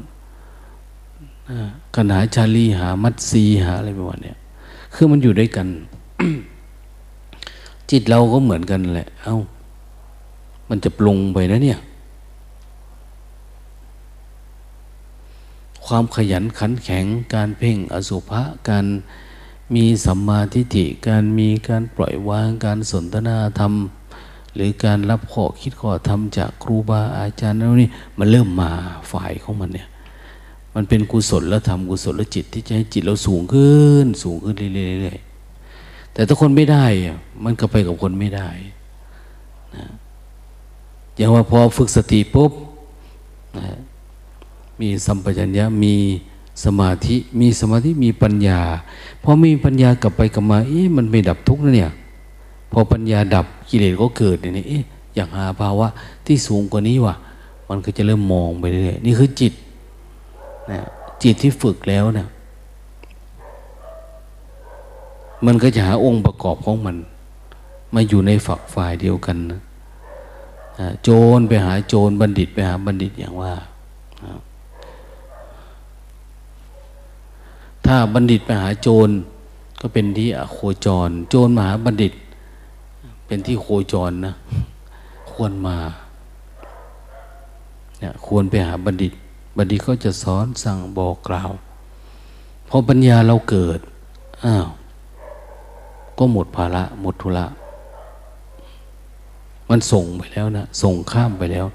[1.95, 4.33] กันหาชาลีหา มัดซีหาอะไรประมาณนี้
[4.93, 5.67] คือมันอยู่ด้วยกัน
[7.89, 9.37] จิตเราก็เหมือนกันแหละ เอา้า
[10.69, 11.79] มันจะปรุงไปนะเนี่ย
[15.85, 18.85] ความขยันขันแข็ง การเพ่งอสุภะการ
[19.75, 23.73] มีสัมมาทิฏฐิการมีการปล่อยวางการสนทนาธรรม
[24.55, 28.71] หรือการรับข้อคิดข้อธรรมจากครูบาอาจารย์นั่นนี่มันเริ่มมา
[29.11, 29.87] ฝ่ายของมันเนี่ย
[30.75, 36.85] มันเป็นกุศลแล้วทำกุศลแล้วจิตที่จะให้จิตเราสูงขึ้น สูงขึ้นเรื่อยๆแต่ถ้าคนไม่ได้
[37.43, 38.49] มันก็ไปกับคนไม่ได้
[39.75, 39.85] นะ
[41.15, 42.51] อย่างว่าพอฝึกสติปุ๊บ
[43.57, 43.65] นะ
[44.79, 45.95] มีสัมปชัญญะมี
[46.63, 48.59] สมาธิมีสมาธิมีปัญญา
[49.23, 51.91] พอมีปัญญากลับไปกลับมา เอ๊ะมันไม่ดับทุกข์นะเนี่ย
[52.71, 54.83] พอปัญญาดับกิเลสก็เกิดเนี่ยเอ๊ะ
[55.15, 55.87] อยากหาภาวะ
[56.25, 57.15] ที่สูงกว่านี้วะ
[57.69, 59.53] มันก็จะเริ่มมองไปเรื่อยนี่คือจิต
[60.71, 60.79] นะ
[61.23, 62.27] จิตที่ฝึกแล้วเนะี่ย
[65.45, 66.95] มันก็จะหาองค์ประกอบของมัน
[67.93, 69.59] มาอยู่ในฝักฝ่ายเดียวกันนะ
[71.03, 73.53] โจรไปหาโจรบัณฑิตไปหาบัณฑิตอย่างว่า
[77.85, 79.09] ถ้าบัณฑิตไปหาโจร
[79.81, 82.13] ก็เป็นที่โคจร โจรมาหาบัณฑิต
[83.25, 84.33] เป็นที่โคจรนะ
[85.31, 85.77] ควรมา
[87.99, 89.13] เนี่ยควรไปหาบัณฑิต
[89.57, 91.51] บัณฑิตก็จะสอนสั่งบอกกล่าว
[92.67, 93.79] พอปัญญาเราเกิด
[94.45, 94.67] อ้าว
[96.17, 97.45] ก็หมดภาระหมดธุระ
[99.69, 101.65] มันส่งไปแล้วนะส่งข้ามไปแล้ว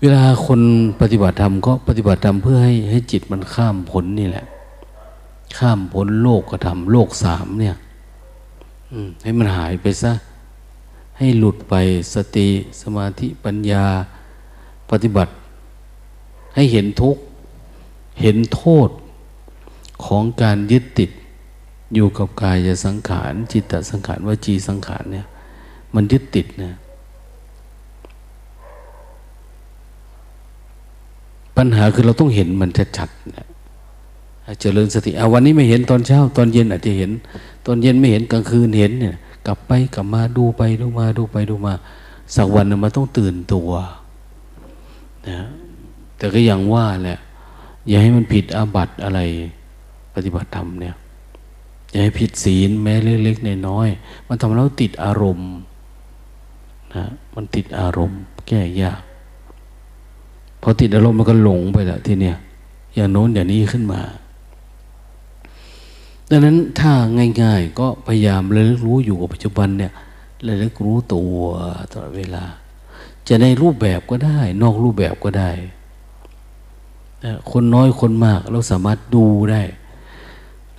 [0.00, 0.60] เวลาคน
[1.00, 4.44] ปฏิบัติธรรมก็ปฏิบัติธรรมเพื่อให้ให้จิตมันข้ามพ้นนี่แหละ
[5.58, 7.76] ข้ามพ้นโลกก็ทำโลกสามเนี่ย
[9.22, 10.12] ให้มันหายไปซะ
[11.18, 11.74] ให้หลุดไป
[12.14, 12.48] สติ
[12.80, 13.84] สมาธิปัญญา
[14.90, 15.32] ปฏิบัติ
[16.54, 17.22] ให้เห็นทุกข์
[18.20, 18.90] เห็นโทษ
[20.06, 21.10] ของการยึดติด
[21.94, 25.26] อยู่กับกายสังขาร จิตตสังขารวจีสังขารเนี่ย
[25.94, 26.74] มันยึดติดนะ
[31.56, 33.46] ปัญหาคือเราต้องเห็นมันชัดๆนะ
[34.60, 37.10] เจริญสติเอาวันนี้ไม่เห็นตอนเช้า ตอนเย็นอาจจะเห็น
[37.66, 39.14] ตอนเย็นไม่เห็นกลางคืนเห็นเนี่ย
[39.46, 41.74] กลับไปกลับมาดูไปดูมาดูไปดูมา
[42.34, 43.70] สักวันนึงมันต้องตื่นตัว
[45.28, 45.38] นะ
[46.16, 47.18] แต่ก็ยังว่าแหละ
[47.88, 49.20] อย่าให้มันผิดอาบัติอะไร
[50.14, 50.94] ปฏิบัติธรรมเนี่ย
[51.90, 55.50] อย่าให้ผิดศีลแม้เล็กๆน้อยๆมันทำแล้วติดอารมณ์
[56.94, 57.04] นะ
[57.34, 59.00] มันติดอารมณ์ แก้ยาก
[60.62, 62.36] พอติดอารมณ์มันก็หลงไปละทีเนี้ย
[62.94, 64.00] อย่างโน้นอย่างนี้ขึ้นมา
[66.30, 66.92] ดังนั้นถ้า
[67.42, 69.92] ง่าย ๆ ก็พยายามระลึกรู้อยู่กับปัจจุบันเนี่ย
[70.46, 71.34] ระลึกรู้ตัว
[71.92, 72.44] ตลอดเวลา
[73.28, 75.50] จะในรูปแบบก็ได้ นอกรูปแบบก็ได้
[77.50, 79.62] คนน้อยคนมากเราสามารถดูได้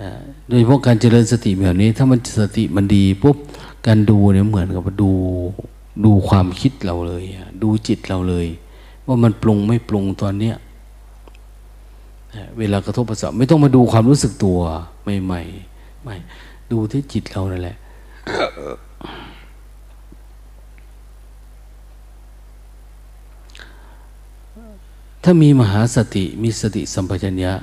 [0.02, 0.12] นะ
[0.48, 3.38] โดยเฉพาะการเจริญสติแบบนี้ ถ้ามันสติมันดีปุ๊บ
[3.88, 5.12] การดูเนี่ยเหมือนกับดู
[6.06, 7.24] ดูความคิดเราเลย
[7.64, 8.48] ดูจิตเราเลย
[9.06, 10.56] ว่ามันปรุงไม่ปรุงตอนเนี้ย
[12.58, 14.60] เวลากระทบประสาทไม่ต้องมาดูความรู้สึกตัว
[15.24, 16.16] ใหม่ๆไม่
[16.72, 17.78] ดูที่จิตเรานั่นแหละ
[25.24, 27.54] ถ้ามีมหาสติมีสติสัมปชัญญะ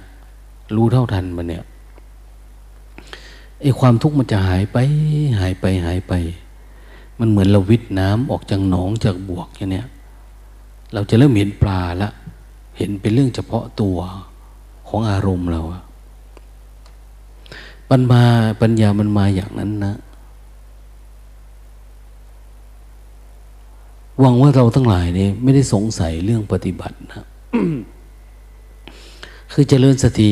[0.76, 1.64] รู้เท่าทันมันเนี่ย
[3.61, 4.78] ไอ้ความทุกข์มันจะหายไป
[5.40, 6.12] หายไปหายไป
[7.18, 9.86] มันเหมือนเราวิทน้ำออกจากหนองจากบวกอย่างเนี้ย
[10.95, 12.09] เราจะเริ่มเห็นปลาละ
[12.78, 13.99] เห็นเป็นเรื่องเฉพาะตัว
[14.88, 15.91] ของอารมณ์เราปัญ
[18.12, 18.22] มา
[18.62, 19.95] ปัญญามันมาอย่างนั้นนะ
[24.20, 27.24] หวังว่าเราทั้งหลายเนี่ยไม่ได้สงสัยเรื่องปฏิบัตินะ
[29.53, 30.30] คือเจริญสติ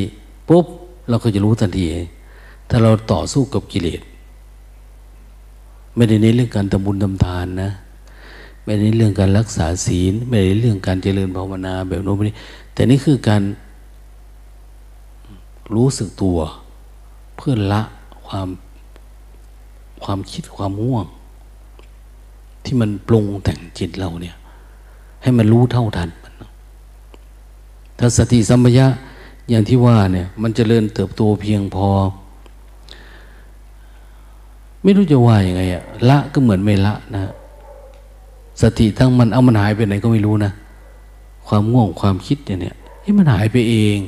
[0.48, 0.66] ปุ๊บ
[1.08, 1.86] เราก็จะรู้ทันที
[2.68, 4.00] ถ้าเราต่อสู้กับกิเลส
[5.96, 7.70] ไม่ได้ในเรื่องการทำบุญทำทานนะ
[8.64, 12.36] ไม่ได้ในเรื่องการรักษาศีล ไม่ได้ในเรื่องการเจริญภาวนาแบบโน้นนี้
[12.74, 13.42] แต่นี่คือการ
[15.74, 16.38] รู้สึกตัว
[17.42, 17.82] เพื่อละ
[18.26, 18.48] ความ
[20.04, 21.06] ความคิดความง่วง
[22.64, 24.36] ที่มันปรุงแต่งจิตเราเนี่ย
[25.22, 26.08] ให้มันรู้เท่าทัน
[27.98, 28.86] ถ้าสติสัมปชัญญะ
[29.50, 31.88] อย่างที่ว่าเนี่ย มันจเจริญเติบโตเพียงพอ
[34.82, 37.32] ไม่รู้จะว่าอย่างไงอะละก็เหมือนไม่ละนะ
[38.62, 40.52] สติทั้งมันเอามันหายไปไหนก็ไม่รู้นะ
[41.46, 43.98] ความง่วงความคิดเนี่ยเนี่ยมันหายไปเอง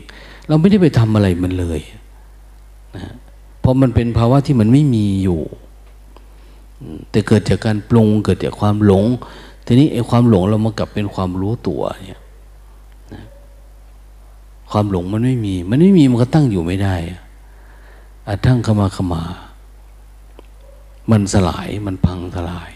[0.49, 1.81] เราไม่ได้ไปทำอะไรมันเลย
[2.97, 3.05] นะ
[3.63, 5.41] เพราะมันเป็นภาวะที่มันไม่มีอยู่
[7.11, 9.05] แต่เกิดจากการปรุงเกิดจากความหลง
[9.67, 12.23] ทีนี้ไอ้ความหลงเรามากลับเป็นความรู้ตัวเนี่ย
[14.71, 16.95] ความหลงมันไม่มี มันไม่มีมันก็ตั้งอยู่ไม่ได้
[18.27, 19.23] อะทั้งขมาขมา
[21.11, 22.71] มันสลายมันพังทลาย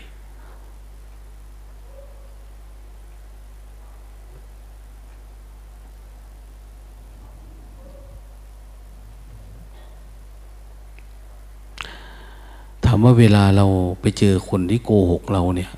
[12.87, 13.67] ถามว่าเวลาเรา
[14.01, 15.71] ไปเจอคนที่โกหกเราเนี่ย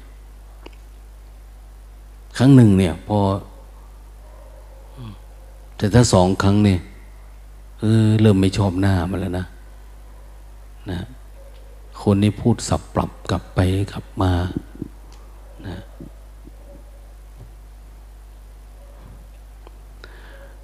[2.37, 3.19] ครั้งหนึ่งเนี่ย พอ
[5.77, 6.81] แต่ถ้าสองครั้งเนี่ย
[7.81, 9.47] เออเริ่มไม่ชอบหน้ามันแล้วนะ
[10.91, 11.01] นะ
[12.03, 13.61] คนนี้พูดสับปรับกลับไป
[13.93, 14.33] กลับมา
[15.67, 15.79] นะ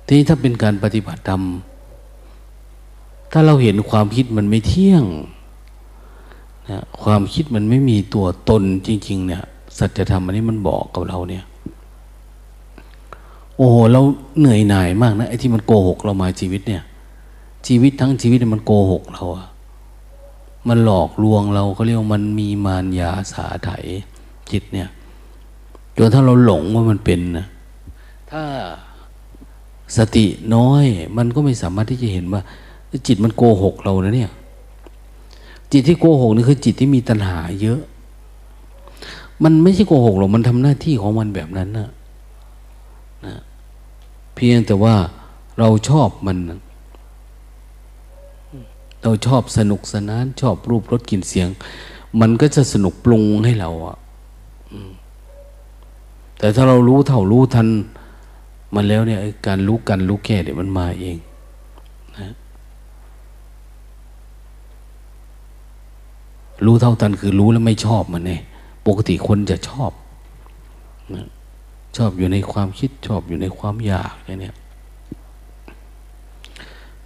[0.04, 1.42] ทีนี้ถ้าเป็นการปฏิบัติธรรม
[3.32, 5.04] ถ้าเราเห็นความคิดมันไม่เที่ยง
[6.70, 9.42] นะความคิดมันไม่มีตัวตนจริง ๆ เนี่ย
[9.78, 11.44] สัจธรรมอันนี้มันบอกกับเราเนี่ย
[13.56, 14.00] โอ้โหเรา
[14.38, 16.82] เหนื่อยหน่ายมากนะไอ้ที่มันโกหกเรามาชีวิตเนี่ย
[17.66, 19.46] ชีวิตทั้งชีวิตมันโกหกเราอะ
[20.68, 23.70] มันหลอกลวงเราเขาเรียกว่ามันมีมารยาสาไถ
[24.50, 24.88] จิตเนี่ย
[25.96, 27.46] จนถ้าเราหลงว่ามันเป็นนะ
[28.30, 28.42] ถ้า
[29.96, 30.84] สติน้อย
[31.16, 32.40] มันก็ไม่สามารถที่จะเห็นว่า
[33.06, 34.30] จิตมันโกหกเรานะเนี่ย
[35.76, 37.80] จิตที่โกหกนี่คือจิตที่มีตัณหาเยอะ
[39.44, 41.90] มันไม่ใช่โกหกหรอกมันทำหน้าที่ของมันแบบนั้นนะ
[43.26, 43.34] นะ
[44.34, 44.94] เพียงแต่ว่า
[45.58, 46.36] เราชอบมัน
[49.02, 51.48] เราชอบสนุกสนาน ชอบรูปรสกลิ่นเสียง
[52.20, 53.96] มันก็จะสนุกปรุงให้เราอะ
[56.38, 57.68] แต่ถ้าเรารู้เท่ารู้ทัน
[58.74, 61.16] มันแล้วเนี่ยการรู้กันรู้แก่เดี๋ยวมันมาเอง
[62.18, 62.32] นะ
[66.64, 68.32] รู้เท่าทันคือรู้แล้วไม่ชอบมันไง
[68.86, 69.92] ปกติคนจะชอบ
[71.96, 74.52] ชอบอยู่ในความคิดชอบอยู่ในความอยากอย่างนี้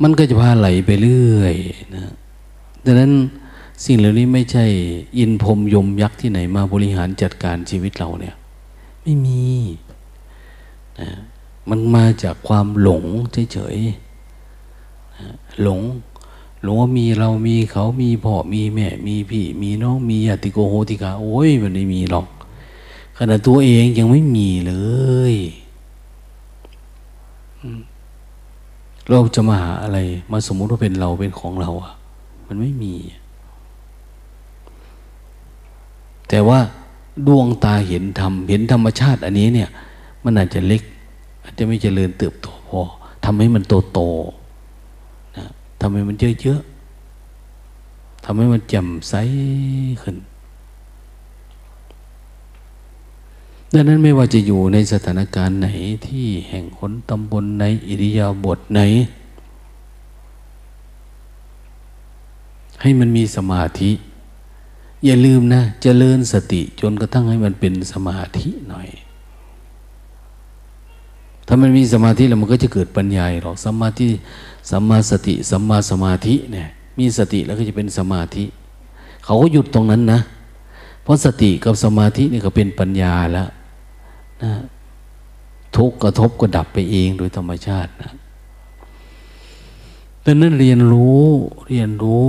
[0.02, 1.54] มันก็จะพาไหลไปเรื่อย
[1.94, 2.12] นะ
[2.84, 3.12] ดังนั้น
[3.84, 4.64] สิ่งเหล่านี้ไม่ใช่
[5.18, 8.34] อินพรมยมยักษ์ที่ไหนมาบริหารจัดการชีวิตเราเนี่ย
[9.02, 9.42] ไม่มี
[11.00, 11.08] นะ
[11.70, 13.04] มันมาจากความหลง
[13.52, 15.80] เฉยๆหลง
[16.62, 22.26] หลวงว่ามีเรามีเขามีพ่อมีแม่มีพี่ มีน้องมีญาติโกโหติกาโอ้ยมันไม่มีหรอก
[23.18, 24.74] ขณะตัวเองยังไม่มีเล
[25.32, 25.34] ย
[29.10, 29.98] เราจะมาหาอะไร
[30.30, 31.92] มาสมมุติว่าเป็นเราเป็นของเราอะ
[32.46, 32.94] มันไม่มี
[36.28, 36.58] แต่ว่า
[37.26, 39.70] ดวงตาเห็นธรรมเห็นธรรมชาติอันนี้เนี่ย
[40.24, 40.82] มันอาจจะเล็ก
[41.42, 42.80] อาจจะไม่เจริญเติบโตพอ
[43.24, 44.00] ทำให้มันโตโต
[45.80, 49.14] ทำให้มันเยอะๆทำให้มันแจ่มใส
[50.02, 50.16] ขึ้น
[53.72, 55.68] ดังนั้นไม่ว่าจะอยู่ในสถานการณ์ไหน
[56.06, 58.80] ที่แห่งหนตำบลในอิริยาบถไหน
[62.82, 63.90] ให้มันมีสมาธิ
[65.04, 68.88] อย่าลืมนะจะเลิญสติจนกระทั่งให้มันเป็นสมาธิหน่อย
[71.46, 74.04] ถ้ามันมีสมาธิแล้วมันก็จะเกิดปัญญาหรอกสมาธิ
[74.70, 78.44] สัมมาสติสัมมาสมาธิเนี่ยมีสติแล้วก็จะเป็นสมาธิ
[79.24, 80.20] เขาก็หยุดตรงนั้นนะ
[81.02, 83.48] เพราะสติกับสมาธินี่ก็เป็นปัญญาแล้ว
[84.42, 84.52] นะ
[85.76, 88.12] ทุกกระทบก็ดับไปเองโดยธรรมชาตินะ
[90.24, 91.26] ดังนั้นเรียนรู้
[91.68, 92.26] เรียนรู้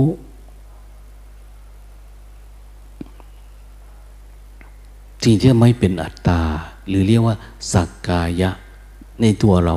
[5.24, 6.40] สิ่งที่ไม่เป็นอัตตา
[6.88, 7.36] หรือเรียกว่า
[7.72, 8.50] สักกายะ
[9.20, 9.74] ในตัวเรา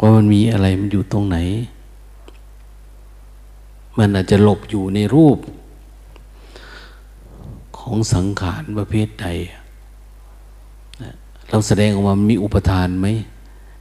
[0.00, 1.38] ว่ามันมีอะไรมันอยู่ตรงไหน
[3.98, 5.38] มันอาจจะหลบอยู่ในรูป
[7.78, 9.26] ของสังขารประเภทใด
[11.50, 13.06] เราแสดงออกมามีอุปทานไหม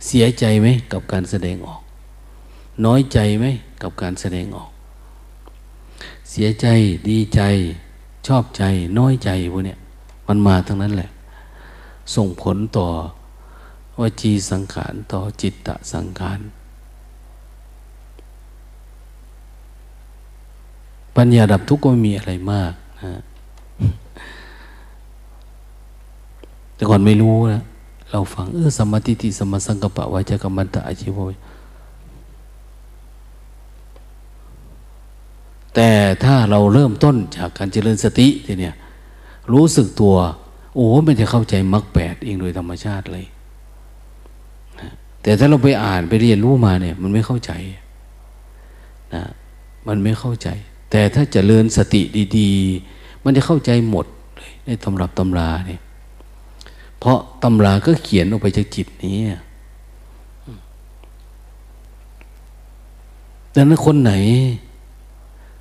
[0.08, 1.82] เสียใจไหมกับการแสดงออก
[2.86, 3.46] น้อยใจไหม
[3.82, 4.70] กับการแสดงออก
[6.32, 6.68] เสียใจ
[7.10, 7.42] ดีใจ
[8.28, 8.64] ชอบใจ
[9.00, 9.80] น้อยใจพวกเนี้ย
[10.28, 11.10] มันมาทั้งนั้นแหละ
[12.16, 12.88] ส่งผลต่อ
[14.00, 16.40] วจีสังขารต่อจิตตสังขาร
[21.16, 22.74] ปัญญาดับทุกข์ก็ไม่มีอะไรมาก
[23.04, 23.22] นะ
[26.76, 27.62] แต่ก่อนไม่รู้นะ
[28.12, 31.36] เราฟังเออสมาธิติสมาสังกปะวาจากรรมันตะอาชีวะ
[35.76, 35.90] แต่
[36.24, 38.76] ถ้าเราเริ่มต้นจากการเจริญสติทีเนี้ย
[39.54, 40.16] รู้สึกตัว
[40.76, 43.26] โอ้มันจะเข้าใจมรรคแปดเองโดยธรรมชาติเลย
[45.24, 47.52] แต่ถ้าเราไปอ่านไปเรียนรู้มาเนี่ย มันไม่เข้าใจ
[49.14, 49.24] นะ
[49.88, 50.48] มันไม่เข้าใจ
[50.92, 52.02] แต่ถ้าจเจริญสติ
[52.38, 54.06] ดีๆ มันจะเข้าใจหมด
[54.36, 55.82] เลยในตำรับตำราเนี่ย
[57.00, 59.18] เพราะตำราก็เขียนออกไปจากจิตนี้
[63.56, 64.14] ดังนั้นคนไหน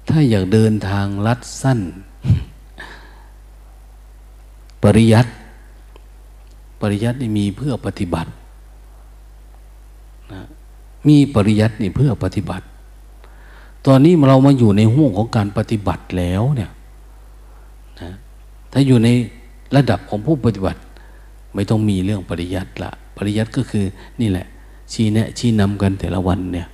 [0.09, 1.81] ถ้าอยากเดินทางลัดสั้น
[4.83, 5.31] ปริยัติ
[6.81, 8.31] ปริยัตินี่มีเพื่อปฏิบัติ
[11.09, 12.67] มีปริยัตินี่เพื่อปฏิบัติ
[13.87, 16.71] ตอนนี้เรามาอยู่ในห่วงของการปฏิบัติแล้วเนี่ย
[18.01, 18.11] นะ
[18.73, 19.09] ถ้าอยู่ใน
[19.77, 20.81] ระดับของผู้ปฏิบัติ
[21.55, 23.85] ไม่ต้องมีเรื่องปริยัติละปริยัติก็คือ
[24.21, 24.47] นี่แหละ
[24.93, 26.67] ชี้แนะชี้นำกันแต่ละวันเนี่ย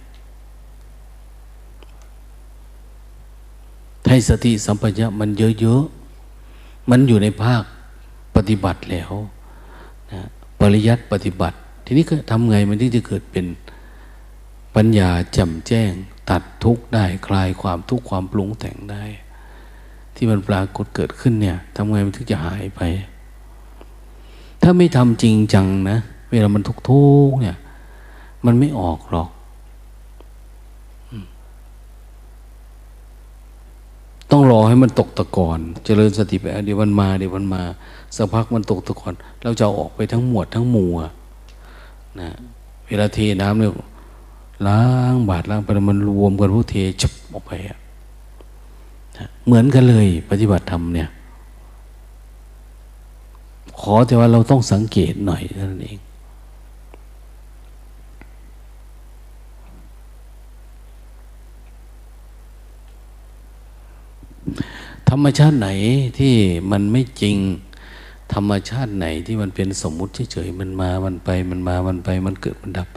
[4.08, 7.62] ให้สติสัมปชัญญะมันเยอะๆ มันอยู่ในภาค
[8.36, 9.12] ปฏิบัติแล้ว
[10.12, 10.20] นะ
[10.60, 13.44] ปริยัติปฏิบัติ ทีนี้ก็ทำไงมันที่จะเกิดเป็น
[14.78, 15.92] ปัญญาแจ่มแจ้ง
[16.30, 19.04] ตัดทุกข์ได้คลายความทุกข์ความปรุงแต่งได้
[20.14, 22.80] ที่มันปรากฏเกิดขึ้นเนี่ยทำไงมันถึงจะหายไป
[24.62, 25.98] ถ้าไม่ทำจริงจังนะ
[26.30, 27.56] เวลามันทุกทุกเนี่ย
[28.46, 29.28] มันไม่ออกหรอก
[34.30, 37.62] ต้องรอให้มันตกตะกอนเจริญสติไปเดี๋ยวมันมาเดี๋ยวมันมา
[38.16, 40.90] สักพักมันตกตะกอนเราจะออกไปทั้งหมวดทั้งมู่
[42.20, 42.30] นะ
[42.86, 43.72] เวลาเทน้ำเนี่ย
[44.66, 44.82] ล้า
[45.12, 47.52] งบาดล้างไปมันรวมกันพวกเทจับออกไป
[49.46, 51.08] เหมือนกันเลย ปฏิบัติธรรมเนี่ย
[53.80, 55.98] ขอแต่ว่าเราต้องสังเกตหน่อยนั่นเอง
[65.08, 65.68] ธรรมชาติไหน
[66.18, 66.34] ที่
[66.70, 67.36] มันไม่จริง
[68.34, 72.88] ธรรมชาติไหนที่มันเป็นสมมุติเฉยๆมันมา มันไป มันมา มันไป มันเกิด มันดับ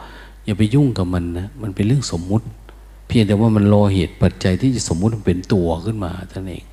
[0.45, 2.45] อย่าไปยุ่งกับมันนะมันเป็นเรื่องสมมุติ
[3.07, 6.65] เพียงแต่ว่ามันรอเหตุปัจจัยที่จะสมมุติมันเป็นตัวขึ้นมาท่านเอง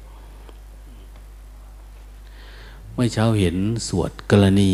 [3.01, 3.57] มื่อเช้าเห็น
[3.89, 4.73] สวดกรณี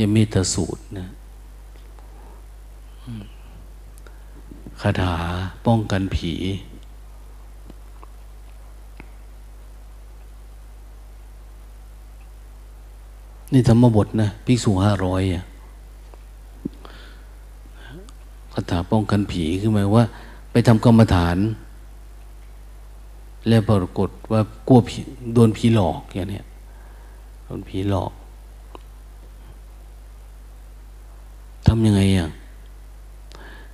[0.00, 1.08] ยมตสูตรนะ
[4.80, 5.14] คาถา
[5.66, 6.32] ป้องกันผี
[13.52, 15.44] นี่ธรรมบทนะ ภิกษุห้าร้อยอะ
[18.52, 20.06] คาถาป้องกันผีคือหมายว่า
[20.52, 21.36] ไปทำกรรมฐาน
[23.48, 24.98] แล้วปรากฏว่ากลัวผี
[25.34, 26.40] โดนผีหลอกอย่างนี้
[27.44, 28.12] โดนผีหลอก
[31.66, 32.30] ทำยังไงอะ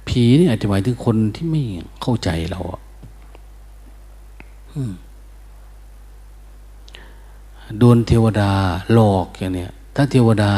[0.08, 1.62] ผีนี่อาจจะหมายถึงคนที่ไม่
[2.02, 2.80] เข้าใจเราอะ
[7.78, 8.50] โดนเทวดา
[8.92, 10.52] หลอกอย่างเนี้ยถ้าเทวดา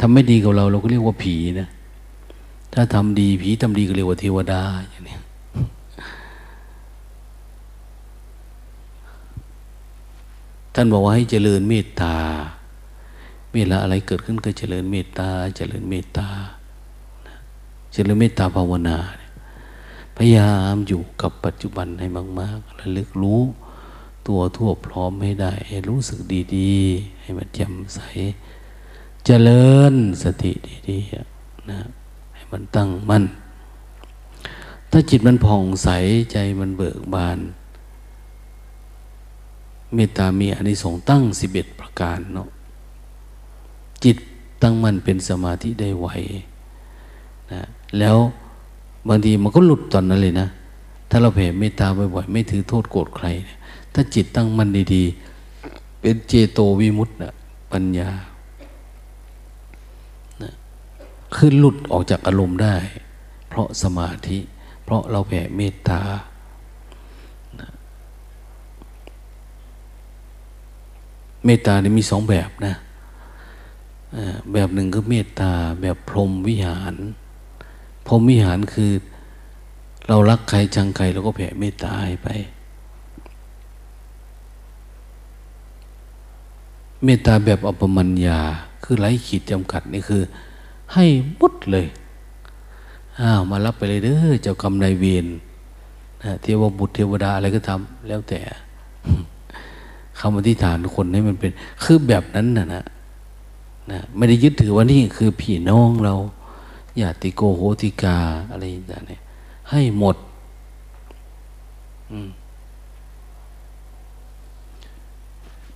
[0.00, 1.68] ทำไม่ดีกับเรา เราก็เรียกว่าผีนะ
[2.78, 5.16] ถ้าทำดีผีทำดีก็เรียกว่าเทวดาอย่างนี้
[10.74, 12.16] ท่านบอกว่าให้เจริญเมตตา
[13.54, 16.28] เวลาอะไรเกิดขึ้นก็เจริญเมตตา เจริญเมตตา
[17.92, 18.98] เจริญเมตตาภาวนา
[20.16, 22.06] พยายามอยู่กับปัจจุบันให้
[22.40, 23.42] มากๆระลึกรู้
[24.26, 26.18] ตัวทั่วพร้อมให้ได้ ให้รู้สึก
[26.56, 28.00] ดีๆ ให้มันแจ่มใส
[29.26, 30.52] เจริญสติ
[30.88, 31.80] ดีๆนะ
[32.50, 33.24] มันตั้งมั่น
[34.90, 35.88] ถ้าจิตมันผ่องใส
[36.32, 37.38] ใจมันเบิกบาน
[39.94, 42.48] เมตตามีอานิสงส์ตั้งสิบเอ็ดประการเนาะ
[44.04, 44.16] จิต
[44.62, 46.08] ตั้งมั่นเป็นสมาธิได้ไว
[47.52, 47.62] นะ
[47.98, 48.16] แล้ว
[49.08, 50.48] บางทีมันก็หลุดตอนนั้นเลยนะ
[51.10, 53.26] ถ้าเราแผ่เมตตาบ่อยๆไม่ถือโทษโกรธใคร
[53.94, 57.32] ถ้าจิตตั้งมั่นดีๆ เป็นเจโตวิมุตต์นะ
[57.72, 58.10] ปัญญา
[60.42, 60.52] นะ
[61.36, 62.76] คือหลุดออกจากอารมณ์ได้
[63.48, 64.38] เพราะสมาธิ
[64.84, 66.00] เพราะเราแผ่เมตตา
[71.44, 72.74] เมตตาเนี่ยมีสองแบบนะ
[74.52, 76.94] แบบหนึ่งก็เมตตาแบบพรหมวิหาร
[78.06, 78.92] พรหมวิหารคือ
[80.08, 82.28] เรารักใครจังใครเราก็แผ่เมตตาให้ไป
[87.04, 88.40] เมตตาแบบอปมัญญา
[88.84, 90.22] คือไร้ขีดจำกัดนี่คือ
[90.94, 91.04] ให้
[91.40, 91.86] มุดเลย
[93.20, 95.26] อ้าวมารับไปเลยเด้อเจ้ากรรมนายเวร
[96.42, 98.40] เทวบุตรเทวดาอะไรก็ทำแล้วแต่
[100.18, 101.50] คำอธิษฐานคนให้มันเป็น
[101.82, 102.84] คือแบบนั้นนะนะ
[103.90, 106.14] นะไม่ได้ยึดถือว่านี่คือพี่น้องเรา
[107.00, 108.18] ญาติโกโหติกา
[108.50, 109.20] อะไรต่างเนี่ย
[109.70, 110.16] ให้หมด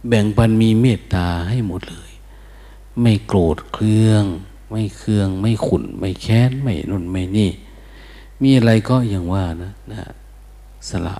[0.09, 2.11] แบ่งปันมีเมตตาให้หมดเลย
[3.01, 4.25] ไม่โกรธเครื่อง
[4.71, 7.51] ไม่เครื่อง ไม่ขุนไม่แค้น ไม่นุ่นไม่นี่
[8.43, 10.03] มีอะไรก็อย่างว่านะนะ
[10.89, 11.17] สละ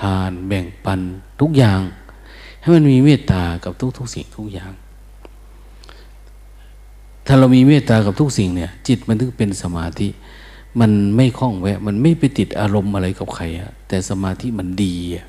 [0.00, 1.00] ทานแบ่งปัน
[1.40, 1.80] ทุกอย่าง
[2.60, 4.72] ให้มันมีเมตตากับทุกทุกสิ่งทุกอย่าง
[7.26, 10.08] ถ้าเรามีเมตตากับทุกสิ่งเนี่ย จิตมันถึงเป็นสมาธิ
[10.80, 15.26] มันไม่คล้องแวะ มันไม่ไปติดอารมณ์อะไรกับใครอะแต่สมาธิมันดีอะ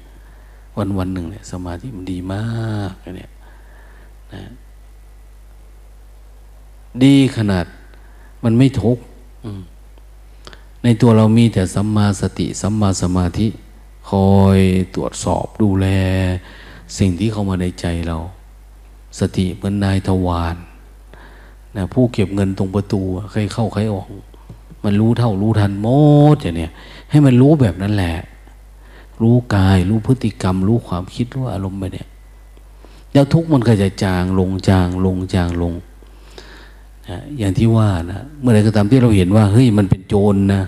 [0.77, 3.31] วันวันหนึ่งเนี่ยสมาธิมันดีมากเนี่ย
[4.33, 4.41] นะ
[7.03, 7.65] ดีขนาด
[8.43, 9.03] มันไม่ทุกข์
[10.83, 13.47] ในตัวเรามีแต่สัมมาสติ สัมมาสมาธิ
[14.09, 14.59] คอย
[14.95, 15.87] ตรวจสอบดูแล
[16.97, 18.17] สิ่งที่เข้ามาในใจเรา
[19.19, 20.55] สติเหมือนนายทวาร
[21.75, 24.07] นะผู้เก็บเงินตรงประตูใครเข้าใครออก
[24.83, 25.87] มันรู้เท่ารู้ทันหม
[26.35, 26.71] ดอย่างเนี้ย
[27.09, 28.15] ให้มันรู้แบบนั้นแหละ
[29.21, 32.07] รู้กาย รู้พฤติกรรม รู้ความคิดรู้อารมณ์ไปเนี่ย
[33.13, 35.73] แล้วทุกมันก็จะจางลงจางลงจางลง
[37.09, 40.63] นะอย่างที่ว่านะเมื่อไรก็ตามที่เราเห็นว่าเฮ้ยมันเป็นโจรนนะ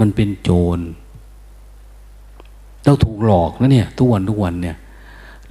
[0.00, 0.78] มันเป็นโจร
[2.84, 4.76] เราถูกหลอกนะเนี่ย ทุกวันทุกวันเนี่ย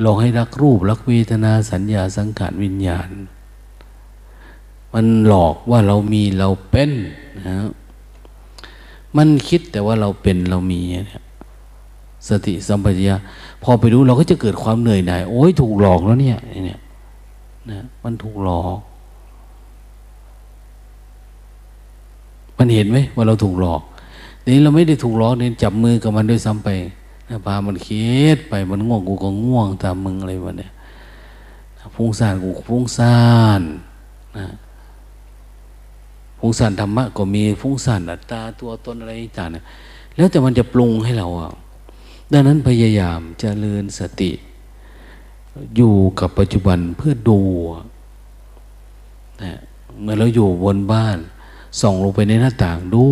[0.02, 3.10] หลอกให้รักรูปรักเวทนาสัญญาสังขารวิญญาณ
[4.94, 6.92] มันหลอกว่าเรามีเราเป็น
[7.48, 7.56] นะ
[9.18, 11.24] มันคิดแต่ว่าเราเป็นเรามีเนี่ย
[12.30, 13.16] สติสัมปชัญญะ
[13.64, 16.82] พอไปรู้เราก็จะเกิดความเหนื่อยหน่ายโอ้ยถูกหลอกแล้วเนี่ยเนี่ย
[17.72, 18.80] นะมันถูกหลอก
[22.58, 23.82] มันเห็นไหมว่าเราถูกหลอก
[24.54, 26.70] นี้เราไม่ได้ถูกหลอกเนี่ยจับมือกับมันด้วยซ้ำไป
[27.30, 27.90] นะพามันเค
[28.36, 30.72] สไปมันง่วงกูก็ง่วงตามมึงอะไรวะเนี่ย
[31.96, 33.18] ฟุ้งซ่านกูฟุ้งซ่า
[33.60, 33.62] น
[34.38, 34.48] นะ
[36.40, 39.64] ฟุ้งซ่านธรรมะก็มีฟุ้งซ่านอัตตาตัวตนอะไรต่างเนี่ย
[40.16, 41.52] แล้วแต่มันจะปรุงให้เราอะ
[42.32, 44.32] ดังนั้นพยายามจเจริญสติ
[45.76, 47.40] อยู่กับปัจจุบันเพื่อดู
[49.44, 49.54] นะ
[50.02, 51.18] เมื่อเราอยู่บนบ้าน
[51.82, 53.04] ส่องลงไปในหน้าต่าง ดู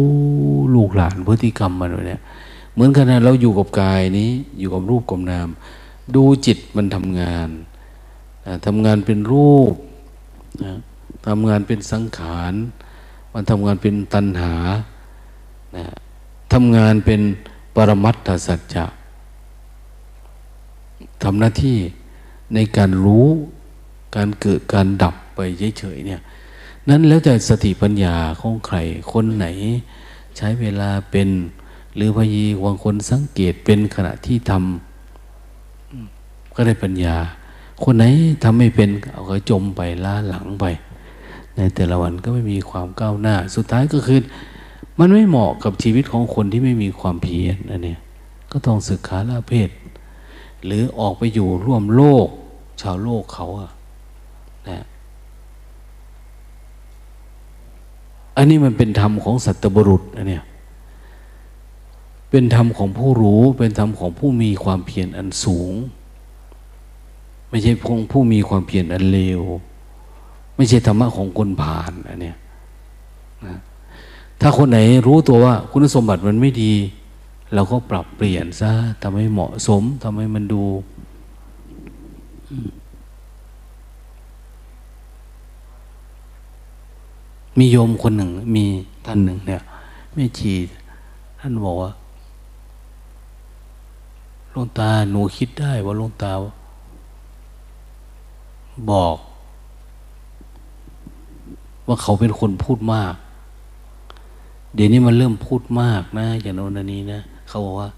[0.76, 2.22] ลูกหลานพฤติกรรมมันเนี่ย
[2.74, 5.48] เหมือนกันนะเราอยู่กับกายนี้ อยู่กับรูปกับนาม
[6.16, 7.50] ดูจิตมันทำงาน
[8.66, 9.74] ทำงานเป็นรูป
[11.28, 12.54] ทำงานเป็นสังขาร
[13.34, 14.56] มันทำงานเป็นตัณหา
[16.54, 17.22] ทำงานเป็น
[17.76, 18.86] ปรมัตถสัจจะ
[21.24, 21.78] ทำหน้าที่
[22.54, 23.28] ในการรู้
[24.16, 25.40] การเกิดการดับไป
[25.80, 26.22] เฉยๆเนี่ย
[26.90, 28.78] นั้นแล้วแต่สติปัญญาของใคร
[29.12, 29.46] คนไหน
[30.38, 31.30] ใช้เวลาเป็น
[31.96, 37.16] หรือพยีวางคนสังเกตเป็นขณะที่ทำก็ได้ปัญญา
[37.84, 38.06] คนไหน
[38.44, 40.66] ทำไม่เป็นเอาก็จมไปล้าหลังไป
[41.58, 44.20] ในแต่ละวันก็ไม่มีความก้าวหน้า สุดท้ายก็คือ
[45.00, 48.00] มันไม่เหมาะกับชีวิตของคนที่ไม่มีความเพียรนะเนี่ย
[48.52, 49.70] ก็ต้องศึกษาละเพศ
[50.66, 52.28] หรือออกไปอยู่ร่วมโลก
[52.82, 53.72] ชาวโลกเขาอะ
[58.38, 60.44] อันนี้มันเป็นธรรมของสัตบุรุษอันเนี้ย
[62.30, 65.74] เป็นธรรมของผู้รู้ เป็นธรรมของผู้มีความเพียรอันสูง
[67.50, 69.42] ไม่ใช่พงผู้มีความเพียรอันเลว
[70.56, 72.38] ไม่ใช่ธรรมะของคนผ่านอันเนี้ย
[73.46, 73.58] นะ
[74.42, 74.78] ถ้าคนไหน
[75.08, 76.74] รู้ตัวว่าคุณสมบัติมันไม่ดี
[77.54, 78.72] เราก็ปรับเปลี่ยนซะ
[79.02, 80.64] ทำให้เหมาะสมทำให้มันดู
[82.52, 82.75] มี
[87.58, 88.66] มีโยมคนหนึ่ง มี
[89.06, 89.62] ท่านหนึ่งเนี่ย
[90.14, 90.54] ไม่ชี
[91.40, 91.92] ท่านบอกว่า
[94.54, 96.32] ลงตาหนูคิดได้ว่าลงตา
[98.92, 99.18] บอก
[101.88, 103.14] ว่าเขาเป็นคนพูดมาก
[104.76, 107.90] เดี๋ยวนี้มันเริ่มพูดมากนะอย่างโน้นนี้นะเขาบอกว่า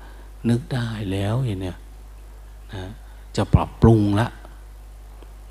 [0.49, 1.77] นึกได้แล้วอย่างเนี้ย
[2.73, 2.83] นะ
[3.35, 4.27] จะปรับปรุงละ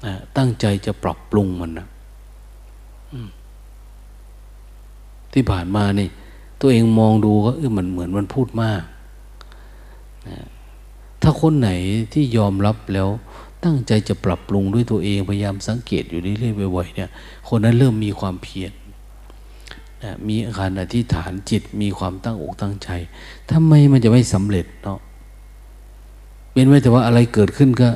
[0.04, 1.86] นะตั้งใจจะปรับปรุงมันนะ
[5.36, 6.08] ที่ผ่านมานี่
[6.60, 8.82] ตัวเองมองดูก็เออมันเหมือนมันพูดมาก
[10.28, 10.38] นะ
[11.22, 11.70] ถ้าคนไหน
[12.12, 13.08] ที่ยอมรับแล้ว
[13.64, 17.10] ตั้งใจจะปรับปรุงด้วยตัวเองพยายามสังเกตอยู่เรื่อยๆบ่อยๆเนี่ย
[17.48, 18.72] คนนั้นเริ่มมีความเพียร
[20.02, 22.88] นะมีอาการอธิษฐานจิตมีความตั้งอกตั้งใจ
[23.50, 24.98] ทำไมมันจะไม่สำเร็จเนาะ
[26.52, 27.88] เป็นไว้แต่ว่าอะไรเกิดขึ้นก็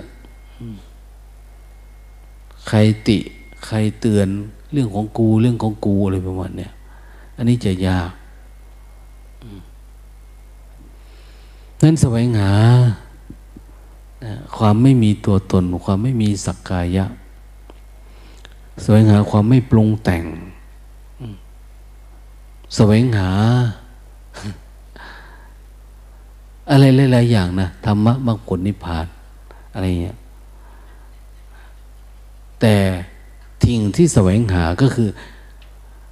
[2.68, 2.78] ใคร
[3.08, 3.18] ติ
[3.66, 4.28] ใครเตือน
[4.72, 6.72] เรื่องของกูเรื่องของกูอะไรประมาณเนี้ย
[7.40, 8.10] อันนี้จะยาก
[11.82, 12.52] นั้นสวัยหา
[14.56, 17.04] ความไม่มีตัวตน ความไม่มีสักกายะ
[18.82, 20.24] แสวงหาความไม่ปรุงแต่ง
[22.76, 23.30] แสวงหา
[26.70, 29.06] อะไรหลายๆอย่างนะธรรมะมรรคผลนิพพาน
[29.74, 30.16] อะไรเงี้ย
[32.60, 32.76] แต่
[33.64, 35.08] ทิ้งที่แสวงหาก็คือ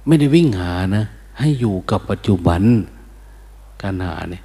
[0.07, 1.05] ไม่ได้วิ่งหานะ
[1.39, 2.61] ให้อยู่กับปัจจุบัน
[3.81, 4.43] การหาเนี่ย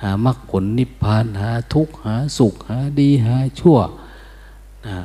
[0.00, 3.78] หามรรคผลนิพพานหาทุกข์หาสุขหาดีหาชั่ว
[4.86, 4.96] นะ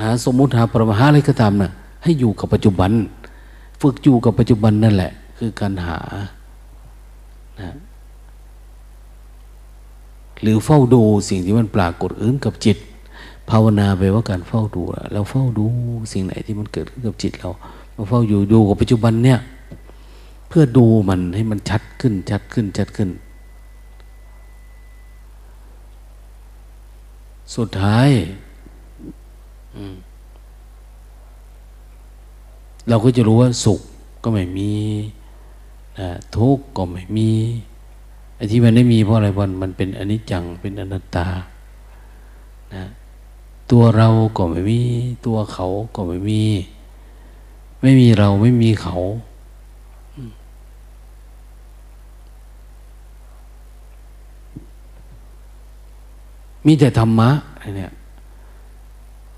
[0.00, 1.70] หาสมมุติหาปรมาหาอะไรก็ตามนะ่ะ
[2.02, 2.90] ให้อยู่กับปัจจุบัน
[3.80, 5.98] ฝึกอยู่กับปัจจุบันนั่นแหละ คือการหา
[7.60, 7.70] นะ
[10.42, 12.76] หรือเฝ้าดูสิ่งที่มันปรากฏอื่นกับจิต
[13.50, 15.66] ภาวนาไปว่าการเฝ้าดูเราเฝ้าดู
[16.12, 17.50] สิ่งไหนที่มันเกิดขึ้นกับจิตเรา
[17.96, 19.38] มาเฝ้าอยู่ดูกับปัจจุบันเนี่ย
[20.52, 23.10] เพื่อดูมันให้มันชัดขึ้น ชัดขึ้น ชัดขึ้น
[27.56, 28.08] สุดท้าย
[32.88, 33.80] เราก็จะรู้ว่าสุข
[34.22, 34.72] ก็ไม่มี
[36.36, 37.30] ทุกข์ก็ไม่มี
[38.36, 41.28] ไอ้ที่มันไม่มีเพราะอะไรวันมันเป็นอนิจจังเป็นอนัตตา
[42.74, 42.84] นะ
[43.70, 44.80] ตัวเราก็ไม่มี
[45.26, 46.42] ตัวเขาก็ไม่มี
[47.80, 48.96] ไม่มีเราไม่มีเขา
[56.66, 57.30] มีแต่ธรรมะ
[57.76, 57.92] เนี่ย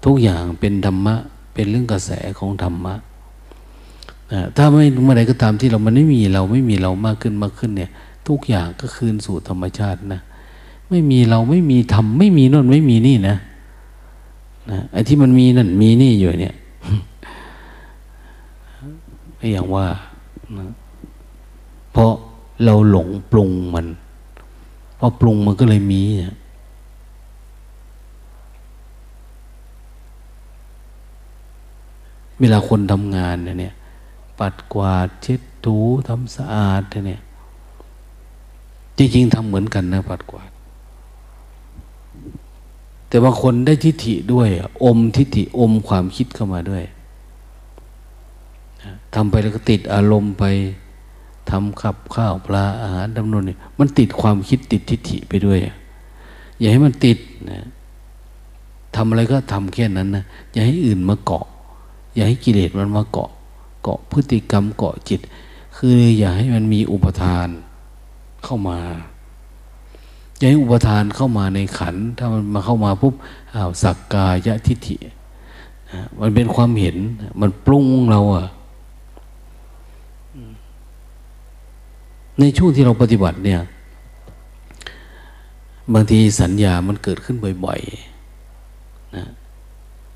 [0.04, 1.14] ทุกอย่างเป็นธรรมะ
[1.54, 2.94] เป็นเรื่องกระแสของธรรมะ
[4.56, 7.90] ถ้าไม่เมื่อใดก็ตามที่เรามันไม่มีเราไม่มีเรามากขึ้นมากขึ้นเนี่ย
[8.28, 10.20] ทุกอย่างก็คืนสู่ธรรมชาตินะ
[10.88, 13.36] ไม่มีเราไม่มีธรรมไม่มีน่นไม่มีนี่นะ
[14.70, 16.54] นะไอ้ที่มันมีนั่นมีนี่อยู่เนี่ย
[19.36, 19.86] ไม่อย่างว่า
[20.58, 20.66] นะ
[21.92, 22.12] เพราะ
[22.64, 23.86] เราหลงปรุงมัน
[24.98, 26.34] พอปรุงมันก็เลยมีเนี่ย
[32.42, 33.74] เวลาคนทำงานเนี่ย
[34.38, 35.76] ปัดกวาดเช็ดถู
[36.08, 37.20] ทำสะอาดเนี่ย
[38.96, 40.50] จริงๆทำเหมือนกันนะ ปัดกวาด
[43.08, 44.48] แต่ว่าคนได้ทิฏฐิด้วย
[44.84, 46.84] อมทิฏฐิอมความคิดเข้ามาด้วย
[49.14, 50.44] ทำไปแล้วก็ติดอารมณ์ไป
[51.50, 55.58] ทำขับข้าวปลาอาหารดำนนเนี่ยมันติดความคิดติดทิฏฐิไปด้วย
[56.58, 57.18] อย่าให้มันติด
[57.50, 57.60] นะ
[58.96, 61.46] ทำอะไรก็ทำแค่นั้นนะอย่าให้อื่นมาเกาะ
[62.14, 63.30] อย่าให้กิเลสมันมาเกาะ
[63.82, 65.20] เกาะพฤติกรรมเกาะจิต
[65.76, 67.48] คืออย่าให้มันมีอุปทาน
[68.44, 68.78] เข้ามา
[70.38, 73.14] อย่าให้อุปทานเข้ามาในขัน ถ้ามันมาเข้ามาปุ๊บ
[73.54, 74.96] อ้าวสักกายะทิฏฐิ
[76.20, 76.96] มันเป็นความเห็น
[77.40, 78.46] มันปรุงเราอะ
[82.38, 83.60] ในช่วงที่เราปฏิบัติเนี่ย
[85.94, 89.24] บางทีสัญญามันเกิดขึ้นบ่อยๆนะ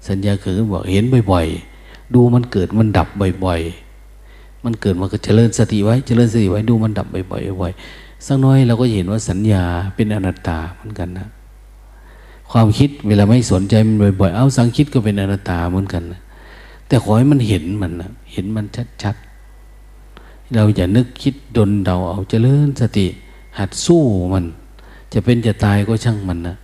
[0.08, 1.75] สัญญาเกิดขึ้นบอกเห็นบ่อยๆ
[2.14, 3.08] ดูมันเกิดมันดับ
[3.44, 3.60] บ่อย
[4.14, 9.62] ๆ มันเกิดมันก็เจริญสติไว้ เจริญสติไว้ดูมันดับบ่อยๆบ่อยๆสักน้อยเราก็เห็นว่าสัญญา
[9.96, 11.28] เป็นอนัตตาเหมือนกันนะ
[12.50, 16.20] ความคิดเวลาไม่สนใจมันบ่อย ๆ เอาสังคิดก็เป็นอนัตตาเหมือนกันนะ
[16.86, 18.66] แต่ขอให้มันเห็นมันนะเห็นมัน
[19.02, 23.06] ชัดๆ เราอย่านึกคิดดนเดาเอาเจริญสติ
[23.58, 24.02] หัดสู้
[24.32, 24.44] มัน
[25.12, 26.56] จะเป็นจะตายก็ช่างมันนะ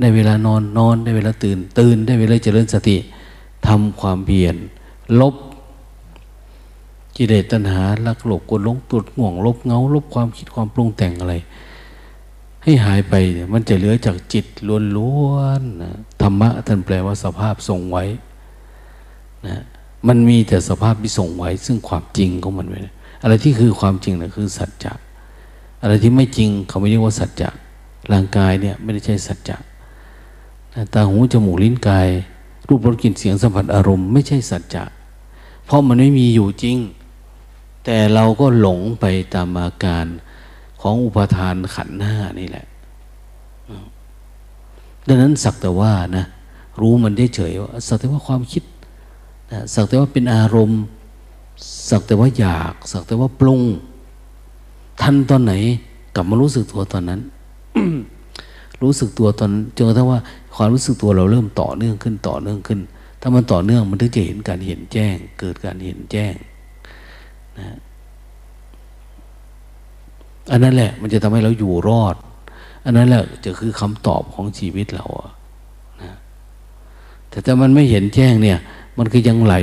[0.00, 2.96] ได้เวลานอนนอนได้เวลาตื่น ตื่นได้เวลาเจริญสติ
[3.68, 4.56] ทำความเพียร
[5.20, 5.34] ลบ
[7.16, 11.34] กิเลสตัณหาลักหลบกดลงตุดห่วง ลบเงา ลบความคิดความปรุงแต่งอะไร
[12.62, 13.14] ให้หายไป
[13.52, 14.46] มันจะเหลือจากจิต
[14.96, 15.92] ล้วนๆนะ
[16.22, 18.04] ธรรมะท่านแปลว่าสภาพทรงไว้
[19.46, 19.62] นะ
[20.08, 22.80] มันมีแต่สภาพที่ทรงไว้ ซึ่งความจริงของมันไว้
[23.22, 24.92] อะไรที่คือความจริงนะคือสัจจะ
[25.82, 27.50] อะไรที่ไม่จริงเขาไม่เรียกว่าสัจจะ
[28.12, 29.56] ร่างกายเนี่ยไม่ได้ใช่สัจจะ
[30.92, 32.08] ตาหูจมูกลิ้นกาย
[32.68, 34.84] รูปรสกลิ่นเสียงสัมผัสอารมณ์ไม่ใช่สัจจะ
[35.64, 36.76] เพราะมันไม่มีอยู่จริง
[37.84, 39.04] แต่เราก็หลงไป
[39.34, 40.06] ตามอาการ
[40.80, 42.66] ของอุปทานขันห้านี่แหละ
[45.08, 46.24] ดังนั้นสักแต่ว่านะ
[46.80, 48.62] รู้มันได้เฉยว่าสักแต่ว่าความคิด
[49.52, 50.80] นะสักแต่ว่าเป็นอารมณ์
[51.90, 53.60] สักแต่ว่าอยาก สักแต่ว่าปรุง
[55.02, 55.52] ทันตอนไหน
[56.14, 57.20] กลับมารู้สึกตัวตอนนั้น
[58.82, 60.20] รู้สึกตัวตอนจนกระทั่งว่า
[60.58, 62.80] ความรู้สึกตัวเราเริ่มต่อเนื่องขึ้นต่อเนื่องขึ้น
[63.20, 66.34] ถ้ามันต่อเนื่องมันถึงจะเห็นการเห็นแจ้ง เกิดการเห็นแจ้ง
[67.58, 67.68] นะ
[70.50, 72.16] อันนั้นแหละ มันจะทำให้เราอยู่รอด
[72.84, 75.32] อันนั้นแหละจะคือคำตอบของชีวิตเราอะ
[76.02, 76.12] นะ
[77.30, 78.58] แต่ถ้ามันไม่เห็นแจ้งเนี่ย
[78.98, 79.54] มันก็ยังไหล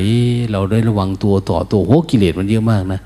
[0.51, 2.99] เราได้ระวังตัวต่อตัวโหกิเลสมันเยอะมากนะ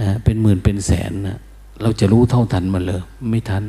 [0.00, 1.38] นะเป็นหมื่นเป็นแสนนะ
[1.82, 3.00] เราจะรู้เท่าทันมันเลย
[3.30, 3.64] ไม่ทัน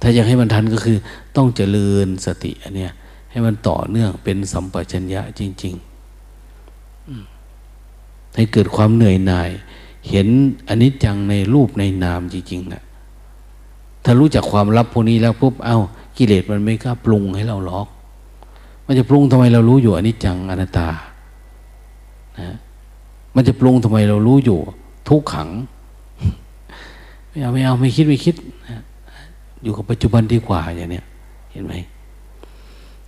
[0.00, 0.96] ถ้าอยากให้มันทันก็คือ
[1.36, 2.92] ต้องเจริญสติอันเนี้ย
[3.30, 5.96] ให้มันต่อเนื่องเป็นสัมปชัญญะจริงๆ
[8.36, 9.50] ให้เกิดความเหนื่อยหน่าย
[10.10, 10.28] เห็น
[10.68, 12.82] อนิจจังในรูปในนามจริงๆนะ
[14.04, 15.78] ถ้ารู้จักความลับพวกนี้แล้วปุ๊บเอา้า
[16.16, 17.86] กิเลสมันไม่กล้าปรุงให้เราหรอก
[18.86, 20.88] มันจะปรุงทำไมเรารู้อยู่อนิจจังอนัตตา
[22.38, 22.56] นะ
[23.34, 24.58] มันจะปรุงทำไมเรารู้อยู่
[25.08, 25.48] ทุกขัง
[27.28, 28.34] ไม่เอาไม่เอาไม่คิดไม่คิด
[28.66, 28.82] นะ
[29.66, 31.04] อยู่กับปัจจุบันดีกว่าอย่างเนี้ย
[31.52, 31.74] เห็นไหม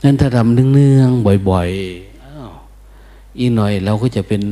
[0.02, 2.50] นั้นถ้าทำเนืองๆบ่อยๆอ้าว
[3.38, 4.42] อีกหน่อยเราก็จะเป็น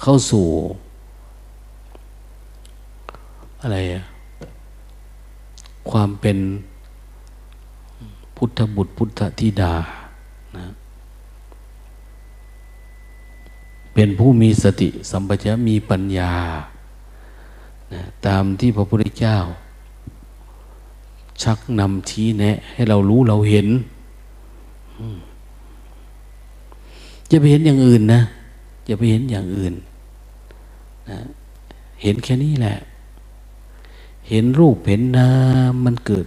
[0.00, 0.46] เข้าสู่
[3.62, 4.02] อะไรอะ
[5.90, 6.38] ความเป็น
[8.36, 9.74] พุทธบุตรพุทธธิดา
[10.56, 10.66] นะ
[13.94, 16.32] เป็นผู้มีสติสัมปชัญญะมีปัญญา
[17.92, 19.38] นะตามที่พระพุทธเจ้า
[21.42, 23.66] ชักนำชี้แนะ ให้เรารู้เราเห็น
[27.30, 28.20] จะไปเห็นอย่างอื่นนะ
[28.88, 29.74] จะไปเห็นอย่างอื่น
[31.10, 31.18] นะ
[32.02, 32.76] เห็นแค่นี้แหละ
[34.28, 35.28] เห็นรูปเห็นนา
[35.70, 36.26] มมันเกิด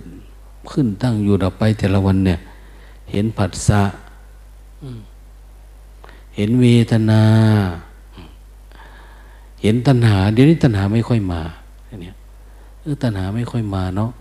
[0.71, 2.39] ขึ้นตั้งอยู่ดับไปแต่ละวันเนี่ย
[3.11, 3.83] เห็นผัสสะ
[6.35, 7.21] เห็นเวทนา
[9.61, 11.41] เห็นตัณหา เดี๋ยวนี้ตัณหาไม่ค่อยมา
[12.01, 12.15] เนี่ย
[12.81, 14.11] เออตัณหาไม่ค่อยมาเนาะ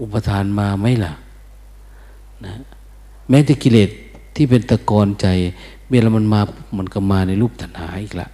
[0.00, 1.12] อุปทานมาไหมล่ะ
[2.44, 2.54] นะ
[3.28, 3.90] แม้แต่กิเลส
[4.34, 5.26] ที่เป็นตะกอนใจ
[5.90, 6.40] เวลามันมา
[6.78, 8.28] มันก็มาในรูปตัณหาอีกละ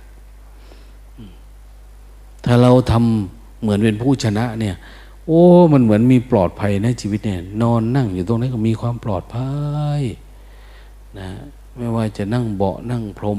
[2.44, 4.76] ถ้าเราทำเหมือนเป็นผู้ชนะเนี่ย
[5.26, 5.42] โอ้
[5.72, 9.50] มันเหมือนมีปลอดภัยในชีวิตเนี่ย นอนนั่งอยู่ตรงนี้ก็มีความปลอดภั
[9.98, 10.00] ย
[11.18, 11.28] นะ
[11.76, 13.38] ไม่ว่าจะนั่งเบาะนั่งพรม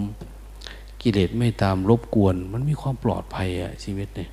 [1.01, 4.29] กิเลสไม่ตามรบกวน มันมีความปลอดภัยอะชีวิตเนี่ย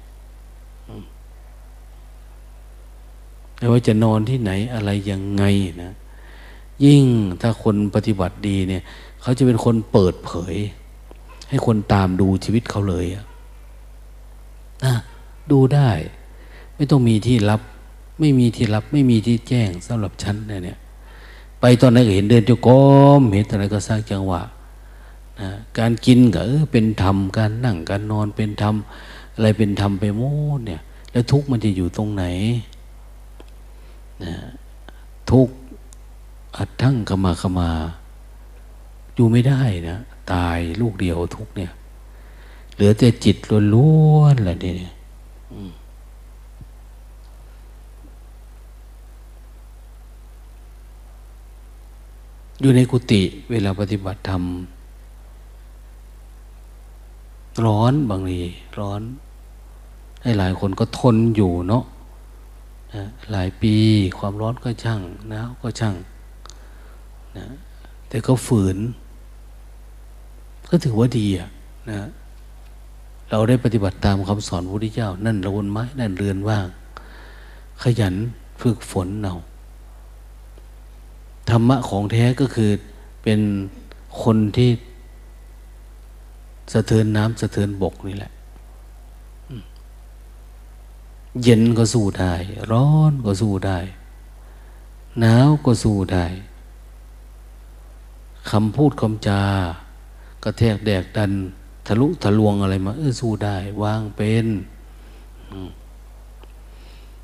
[3.62, 5.44] ไม่ว่าจะนอนที่ไหนอะไรยังไง
[5.82, 5.92] นะ
[6.84, 7.04] ยิ่ง
[7.40, 8.82] ถ้าคนปฏิบัติดีเนี่ย
[9.22, 10.54] เขาจะเป็นคนเปิดเผย
[11.48, 13.24] ให้คนตามดูชีวิตเขาเลยอะ
[14.84, 14.94] นะ
[15.50, 15.90] ดูได้
[16.76, 17.60] ไม่ต้องมีที่รับ
[18.20, 20.78] ไม่มีที่รับ ไม่มีที่แจ้งสำหรับฉันเนี่ย
[21.60, 22.68] ไปตอนไหนก็เห็นเดินจก
[23.18, 24.42] มเห็นตอนไหนก็สร้างจังหวะ
[25.40, 25.48] นะ
[25.78, 28.74] การกินก็เออเป็นธรรมการนั่งการนอนเป็นธรรม
[29.34, 30.22] อะไรเป็นธรรมไปหม
[30.58, 30.80] ดเนี่ย
[31.12, 32.24] แล้วทุกมันจะอยู่ตรงไหน
[34.26, 34.36] นะ
[35.30, 35.48] ทุก
[36.56, 37.70] อัดทั้งขมาขมา
[39.14, 39.96] อยู่ไม่ได้นะ
[40.32, 41.72] ตายลูกเดียวทุกเนี่ย
[42.74, 43.36] เหลือแต่จิต
[43.74, 44.92] ล้วนๆแหละเนี่ย
[52.60, 54.42] อยู่ในกุฏิเวลาปฏิบัติธรรม
[57.64, 58.42] ร้อนบางที
[58.78, 59.02] ร้อน
[60.22, 61.84] ให้หลายคนก็ทนอยู่เนาะ
[63.32, 63.74] หลายปี
[64.18, 65.94] ความร้อนก็ช่างหนาวก็ช่าง
[67.38, 67.46] นะ
[68.08, 68.78] แต่ก็ฝืน
[70.68, 71.48] ก็ถือว่าดีอะ
[71.90, 72.00] นะ
[73.30, 76.66] เราได้ปฏิบัติตามคำสอนพระพุทธเจ้า นั่นระวนไม้นั่นเรือนว่าง
[77.82, 78.14] ขยัน
[78.62, 79.36] ฝึกฝนเอา
[81.50, 82.70] ธรรมะของแท้ก็คือ
[83.22, 83.40] เป็น
[84.22, 84.70] คนที่
[86.72, 88.32] สะเทือนน้ำสะเทือนบกนี่แหละ
[91.42, 92.34] เย็นก็สู้ได้
[92.70, 93.78] ร้อนก็สู้ได้
[95.18, 96.26] หนาวก็สู้ได้
[98.50, 99.42] คำพูดคำจา
[100.42, 101.32] กระแทกแดกดัน
[101.86, 104.46] ทะลุทะลวงอะไรมาเออสู้ได้วางเป็น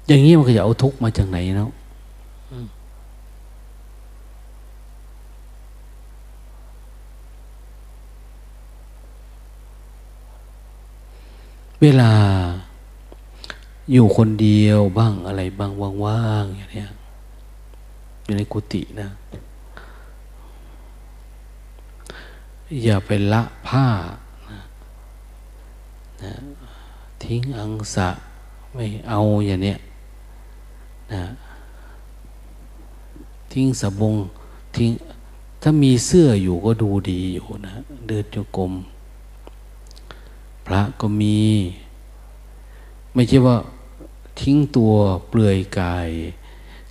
[0.06, 1.70] อย่างนี้มันก็จะเอาทุกข์มาจากไหนเนาะ
[11.82, 12.10] เวลา
[13.92, 15.72] อยู่คนเดียวบ้างอะไรบ้าง
[16.04, 16.90] ว่างๆอย่างเนี้ย
[18.24, 19.08] อยู่ในกุฏินะ
[22.84, 23.86] อย่าไปละผ้า
[24.50, 24.60] นะ
[26.22, 26.32] นะ
[27.22, 28.08] ทิ้งอังสะ
[28.74, 29.78] ไม่เอาอย่างเนี้ย
[31.12, 31.22] นะ
[33.52, 34.14] ทิ้งสบง
[34.76, 34.90] ทิ้ง
[35.62, 37.74] ถ้ามีเสื้ออยู่ก็ดูดีอยู่นะ
[38.06, 38.72] เดินจงกรม
[40.66, 41.38] พระก็มี
[43.14, 43.56] ไม่ใช่ว่า
[44.40, 44.92] ทิ้งตัว
[45.28, 46.08] เปลือยกาย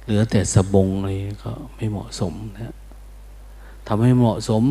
[0.03, 1.11] เหลือแต่สบงอะไร
[1.45, 2.73] ก็ไม่เหมาะสมนะ
[3.87, 4.63] ทำให้เหมาะสม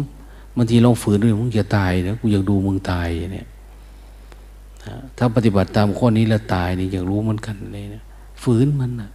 [0.56, 3.46] บางทีลองฝืนด้วยมึงจะตายนะกูอยากดูมึงตายเนี่ย
[5.18, 8.02] ถ้าปฏิบัติตามข้อนี้แล้วตายนี่อยากรู้มือนกันเลยนะ
[8.42, 9.10] ฝืนมันนะ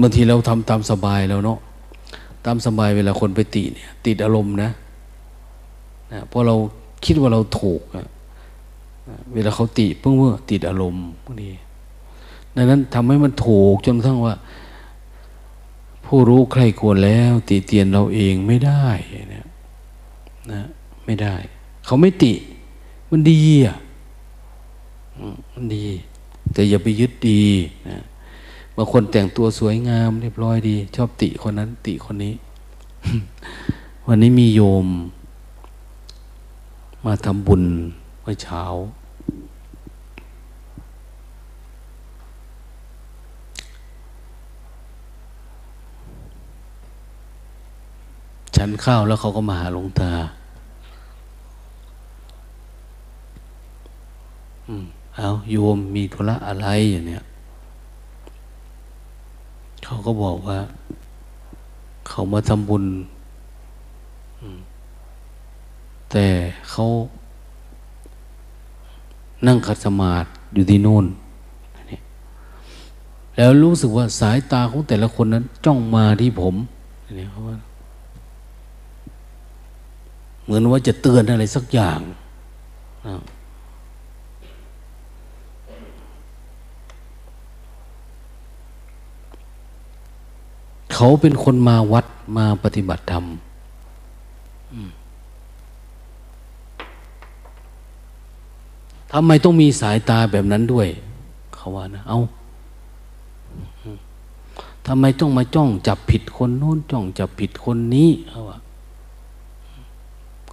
[0.00, 1.58] บางทีเราทำตามสบายแล้วเนาะ
[2.44, 4.70] ตามสบายเวลาคนไปติเนี่ยติดอารมณ์นะ
[6.12, 6.54] นะเพราะเรา
[7.04, 8.06] คิดว่าเราถูกอะ
[9.34, 11.52] เวลาเขาติเพิ่งเมื่อติดอารมณ์พวกนี้
[12.56, 14.34] ดังนั้นทำให้มันถูกจนทั้งว่า
[16.06, 19.46] ผู้รู้ใครควรแล้ว ติเตียนเราเองไม่ได้เนี่ย
[20.52, 20.62] นะ
[21.04, 21.34] ไม่ได้
[21.86, 22.32] เขาไม่ติ
[23.10, 23.76] มันดีอะ
[25.52, 25.84] มันดี
[26.52, 27.42] แต่อย่าไปยึดดี
[27.88, 28.02] นะ
[28.80, 32.34] บางคนแต่งตัวสวยงาม เรียบร้อยดี ชอบติคนนั้น ติคนนี้
[34.06, 34.86] วันนี้มีโยม
[37.04, 37.62] มาทำบุญ
[38.20, 38.62] เมื่อเช้า
[48.56, 50.12] ฉันข้าวแล้วเขาก็มาหาหลวงตา
[54.66, 54.84] อืม
[55.16, 57.24] เอาโยมมีธุระอะไรอย่างเนี้ย
[59.84, 60.58] เขาก็บอกว่า
[62.08, 62.84] เขามาทำบุญ
[66.10, 66.26] แต่
[66.70, 66.84] เขา
[69.46, 71.06] นั่งคัดสมาธิอยู่ที่นู่น
[73.36, 76.54] แล้วรู้สึกว่าสายตาของแต่ละคนนั้น จ้องมาที่ผม
[77.16, 77.56] เนี่ยเขาว่า
[80.44, 82.00] เหมือนว่าจะเตือนอะไรสักอย่าง
[90.92, 93.24] เขาเป็นคนมาวัดมาปฏิบัติธรรม
[99.12, 100.88] ทำไมต้องมีสายตาแบบนั้นด้วย
[101.54, 102.18] เขาว่านะ เอา
[104.86, 108.58] ทำไมต้องมาจ้องจับผิดคนโน้นจ้องจับผิดคนนี้เขาว่า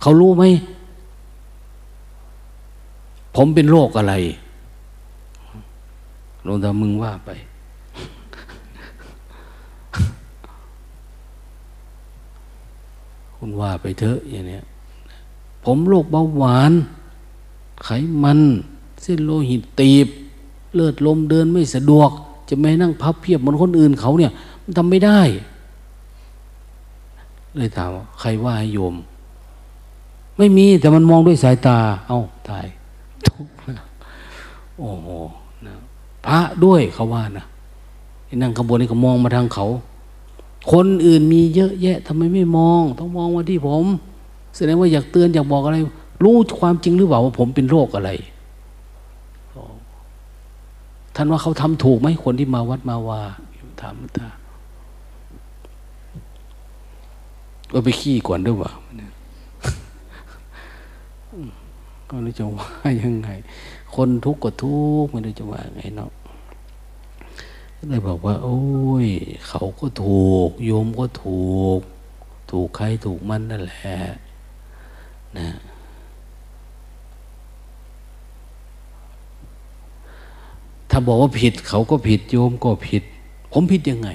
[0.01, 0.43] เขารู้ไหม
[3.35, 4.13] ผมเป็นโรคอะไร
[6.45, 7.29] ลงตามึงว่าไป
[13.45, 14.63] คุณว่าไปเถอะอย่างเนี้ย
[15.63, 16.71] ผมโรคเบาหวาน
[17.83, 17.89] ไข
[18.23, 18.39] มัน
[19.01, 20.07] เส้นโลหิตตีบ
[20.75, 22.09] เลือดลมเดินไม่สะดวก
[22.49, 24.31] จะไม่นั่งพับเพียบเหมือนคนอื่นเขาเนี่ย
[24.63, 25.19] มันทำไม่ได้
[27.55, 28.95] เลยถามว่าใครว่าให้โยม
[30.37, 31.77] ไม่มีแต่มันมองด้วยสายตา
[32.07, 32.19] เอา้า
[32.49, 32.65] ตาย
[33.27, 33.47] ทุก
[34.79, 35.07] โอ้โห
[35.65, 35.73] นะ
[36.25, 37.45] พระด้วยเขาว่านะ
[38.41, 39.65] นั่งขบวนนี่ก็มองมาทางเขา
[40.71, 43.85] คนอื่นมีเยอะแยะทำไมไม่มอง ต้องมองมาที่ผม
[44.55, 45.77] แสดงว่าอยากเตือนอยากบอกอะไร
[46.23, 48.11] รู้ความจริงหรือเปล่าว่าผมเป็นโรคอะไร
[51.15, 53.21] ท่านว่าเขาทำถูกไหมคนที่มาวัดมาว่า
[53.81, 54.27] ถามตา
[57.73, 58.71] ก็ไปขี้ก่อนด้วยว่า
[62.09, 62.67] ก็ไม่รู้จะว่า
[63.03, 63.29] ยังไง
[63.95, 66.11] คนทุกข์ก็ทุกข์ไม่รู้จะว่าไงเนาะ
[67.89, 68.59] เลยบอกว่า โอ้
[69.05, 69.07] ย
[69.47, 71.45] เขาก็ถูก โยมก็ถู
[71.77, 71.79] ก
[72.51, 73.97] ถูกใครถูกมันนั่นแหละ
[75.37, 75.49] นะ
[80.89, 83.03] ถ้าบอกว่าผิด เขาก็ผิดโยมก็ผิด
[83.51, 84.09] ผมผิดยังไง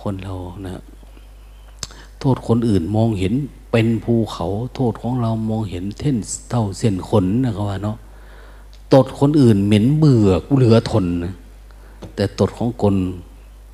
[0.00, 0.34] คนเรา
[0.66, 0.76] นะ
[2.20, 3.34] โทษคนอื่นมองเห็น
[3.72, 6.16] เป็นภูเขา โทษของเรามองเห็นเท่น
[6.50, 7.96] เท่าเส้นขนนะครับว่าเนาะ
[8.94, 11.34] ตดคนอื่นเหม็นเบื่อกูเหลือทนนะ
[12.14, 12.94] แต่ตดของคน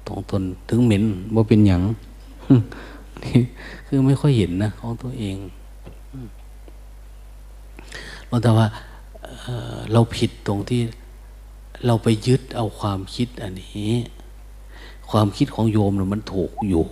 [0.09, 1.05] ของตนถึงเหม็น
[1.35, 1.81] ว่าเป็นอย่าง
[3.87, 5.37] คือไม่ค่อยเห็นนะของตัวเอง
[8.29, 8.67] เราแต่ว่า
[9.93, 10.81] เราผิดตรงที่
[11.87, 13.93] เราไปยึดเอาความคิดอันนี้
[15.11, 16.85] ความคิดของโยมมันถูกอยู่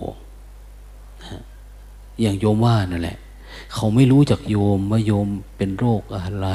[2.20, 3.18] อย่างโยมว่านั่นแหละ
[3.74, 6.48] เขาไม่รู้จักโยมว่าโยมเป็นโรคอะไร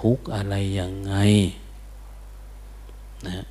[0.00, 1.14] ทุกข์อะไรยังไง
[3.26, 3.44] นะ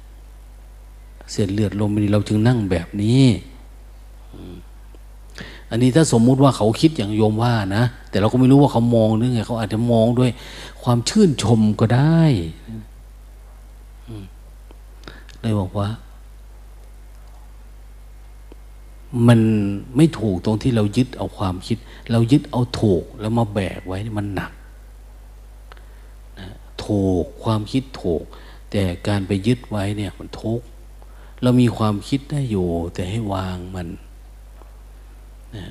[1.31, 3.25] เสียเลือดลมนี่เราจึงนั่งแบบนี้
[5.71, 10.31] อันนี้ถ้าสมมุติว่าเขาคิดอย่างโยมว่านะ แต่เราก็ไม่รู้ว่าเขามองนึกไงเขาอาจจะมองด้วย
[10.83, 12.21] ความชื่นชมก็ได้
[15.41, 15.89] เลยบอกว่า
[19.27, 19.39] มัน
[19.95, 21.77] ไม่ถูกตรงที่เรายึดเอาความคิด
[22.11, 24.51] เรายึดเอาถูกแล้วมาแบกไว้มันหนัก
[26.87, 28.23] ถูกความคิดถูก
[28.71, 30.65] แต่การไปยึดไว้เนี่ยมันทุกข์
[31.41, 33.87] เรามีความคิดได้อยู่ แต่ให้วางมัน
[35.55, 35.67] นะ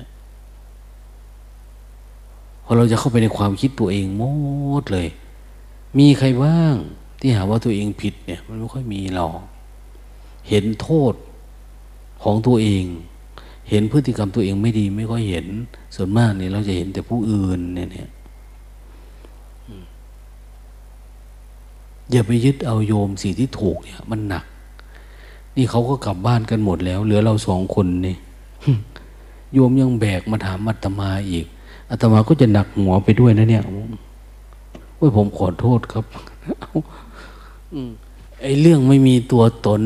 [2.63, 4.23] พอเราจะเข้าไปในความคิดตัวเองหม
[4.81, 5.07] ดเลย
[5.97, 6.75] มีใครบ้าง
[7.19, 9.39] ที่หาว่าตัวเองผิดเนี่ย มันไม่ค่อยมีหรอก
[10.49, 11.13] เห็นโทษ
[12.23, 12.83] ของตัวเอง
[13.69, 15.45] เห็นพฤติกรรมตัวเองไม่ดีไม่ค่อยเห็น
[15.95, 18.09] ส่วนมากเนี่ยเราจะเห็นแต่ผู้อื่นเนี่ยเนี่ย
[22.11, 24.45] อย่าไปยึดเอาโยมสิ่งที่ถูกเนี่ย มันหนัก
[25.55, 28.15] นี่เขาก็กลับบ้านกันหมดแล้ว เหลือเราสองคนนี่
[29.53, 31.45] โยมยังแบกมาถามมัตมาอีก
[31.89, 33.63] อาตมาก็จะหนักหัวไปด้วยนะเนี่ย
[34.95, 36.05] โอ้ยผมขอโทษครับ
[38.41, 39.83] ไอ้เรื่องไม่มีตัวตน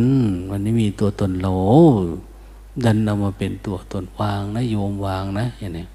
[0.50, 1.54] มันไม่มีตัวตนเรา
[2.86, 5.86] ดันเอามาเป็นตัวตนวางนะโยมวางนะอย่างนี้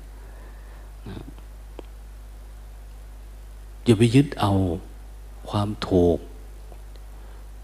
[3.85, 4.53] อย่าไปยึดเอา
[5.51, 6.19] ความถูก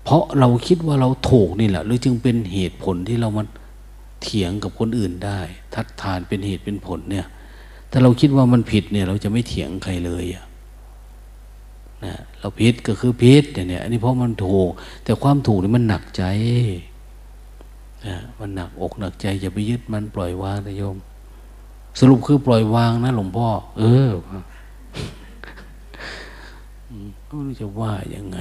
[0.05, 3.47] เพราะเราคิดว่าเราถูกนี่แหละ หรือจึงเป็นเหตุผลที่เรามัน
[4.23, 5.41] เถียงกับคนอื่นได้
[5.75, 7.27] ทัดทานเป็นเหตุเป็นผลเนี่ย
[7.91, 10.45] ถ้าเราคิดว่ามันผิดเนี่ย เราจะไม่เถียงใครเลยอะ
[12.05, 14.71] นะเราผิดก็คือผิดเนี่ยอันนี้เพราะมันถูก
[15.05, 16.25] แต่ความถูกนี่มันหนักใจ
[18.07, 20.97] นะมันหนักอกหนักใจอย่าไปยึดมันปล่อย วางนะโยม
[22.01, 24.11] สรุปคือปล่อยวางนะหลวงพ่อ เออ
[27.35, 28.39] ไม่รู้จะว่ายังไง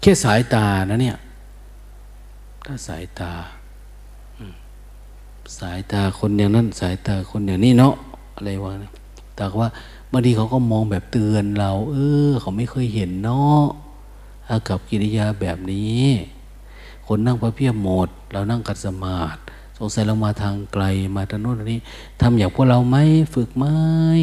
[0.00, 1.16] แค่สายตานะเนี่ย
[2.66, 3.32] ถ้าสายตา
[5.58, 7.94] สายตาคนอย่างนั้น สายตาคนอย่างนี้เนาะ
[8.34, 8.90] อะไรวะนะ
[9.36, 9.68] แต่ว่า
[10.12, 11.96] บางทีเขาก็มองแบบเตือนเรา เอ
[12.28, 13.64] อ เขาไม่เคยเห็นเนาะ
[14.68, 16.06] กับกิริยาแบบนี้
[17.06, 19.40] คนนั่งพระเพียบหมด เรานั่งกัดสมาธิ
[19.82, 20.84] สงสัยเรามาทางไกล
[21.16, 21.80] มาทางโน้นทางนี้
[22.20, 22.96] ทำอย่างพวกเราไหม
[23.34, 23.64] ฝึกไหม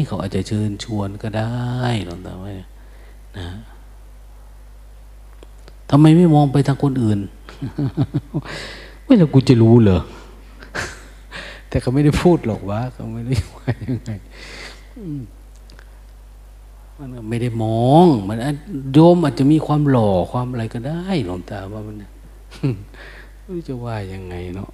[0.06, 1.52] เขาอาจจะเชิญชวนก็ได้
[2.06, 2.50] หลวงตาว่า
[3.38, 3.48] นะ
[5.90, 7.18] ทำไมไม่มองไปทางคนอื่น
[9.04, 10.00] ไม่แล้วกูจะรู้เหรอ
[11.68, 14.10] แต่เขาไม่ได้พูดหรอกว่าเขาไม่ได้ว่ายังไง
[16.98, 18.36] มันไม่ได้มอง มัน
[18.92, 21.96] โยมอาจจะมีความหล่อความอะไรก็ได้หลวงตาว่ามัน
[23.40, 24.70] ไม่รู้จะว่ายังไงเนาะ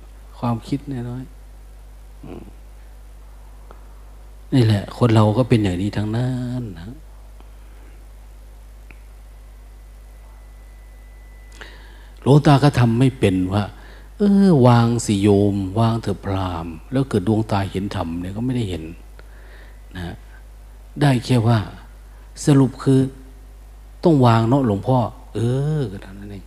[0.47, 0.81] ความคิด
[1.11, 1.25] น้อย
[4.55, 6.97] นี่แหละ คนเราก็เป็นอย่างนี้ทั้งนั้นนะ
[12.23, 13.65] หลวงตาก็ทำไม่เป็นว่า
[14.19, 18.83] เออ วางสิโยม วางเถอะพรามแล้วเกิดดวงตาเห็นธรรมเนี่ยก็ไม่ได้เห็น
[19.95, 20.17] นะ
[21.01, 21.59] ได้แค่ว่า
[22.45, 23.01] สรุปคือ
[24.05, 24.99] ต้องวางเนาะหลวงพ่อ
[25.35, 25.39] เอ
[25.79, 26.45] อก็เท่านั้นเอง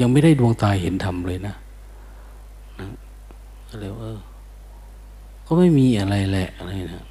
[0.00, 1.56] ยังไม่ได้ดวงตาเห็นธรรมเลยนะ
[3.68, 4.18] ก็เลยเออ
[5.46, 7.04] ก็ไม่มีอะไรแหละอะไรนะ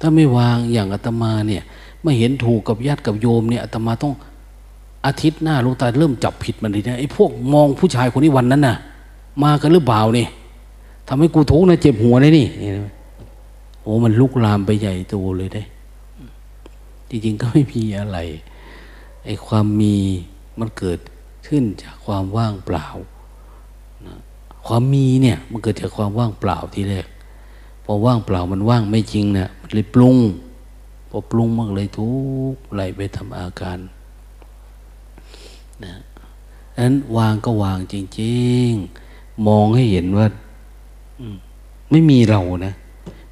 [0.00, 1.62] ถ้าไม่วางอย่างอาตมาเนี่ย
[2.02, 4.14] ไม่เห็นถูกกับญาติกับโยมเนี่ยอาตมาต้อง
[5.06, 8.76] อาทิตย์หน้าลูกตาเริ่มจับผิดมันดีนะไอ้พวกมองผู้ชายคนนี้วันนั้นน่ะ
[9.42, 10.26] มากันหรือเปล่านี่
[11.08, 12.46] ทำให้กูทุกข์นะเจ็บหัวเลยนี่
[13.82, 15.62] โอ้มันลุกลามไปใหญ่โตเลยได้
[17.08, 18.18] จริงๆก็ไม่มีอะไร
[19.24, 19.96] ไอ้ความมี
[20.58, 20.98] มันเกิด
[21.46, 22.86] ขึ้นจากความว่างเปล่า
[24.06, 24.16] นะ
[24.66, 27.06] ความมีเนี่ยมันเกิดจากความว่างเปล่าที่แรก
[27.84, 30.16] พอว่างเปล่ามันว่างไม่จริงเนะี่ยมันเลยปรุง
[31.10, 32.10] พอปรุงมันเลยทุ
[32.52, 33.78] กไหลไปทำอาการ
[35.84, 35.94] นะ
[36.78, 38.68] นั้นวางก็วางจริง
[39.06, 40.26] ๆ มองให้เห็นว่า
[41.90, 42.74] ไม่มีเรานะ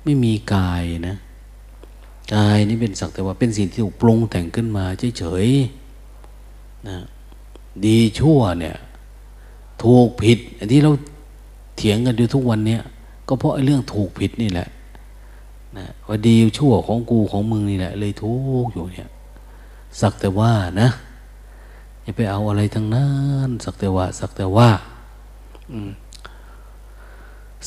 [0.04, 1.16] ไม่มีกายนะ
[2.34, 4.84] กายนี่เป็นสักแต่ว่าเป็นสิ่งที่ถูกปรุงแต่งขึ้นมา
[5.18, 6.98] เฉยๆนะ
[7.86, 8.76] ดีชั่วเนี่ย
[9.82, 10.92] ถูกผิดอันที่เรา
[11.76, 12.82] เถียงกันอยู่ทุกวันเนี้ย
[13.28, 14.68] ก็เพราะไอ้เรื่องถูกผิดนี่แหละ
[15.76, 18.34] นะว่าดีชั่วของกูของมึงนี่แหละ เลยทุ
[18.64, 19.10] กอยู่เนี่ย
[20.00, 20.88] สักแต่ว่านะ
[22.02, 23.08] อย่าไปเอาอะไรทั้งนั้
[23.46, 24.70] นสักแต่ว่า สักแต่ว่า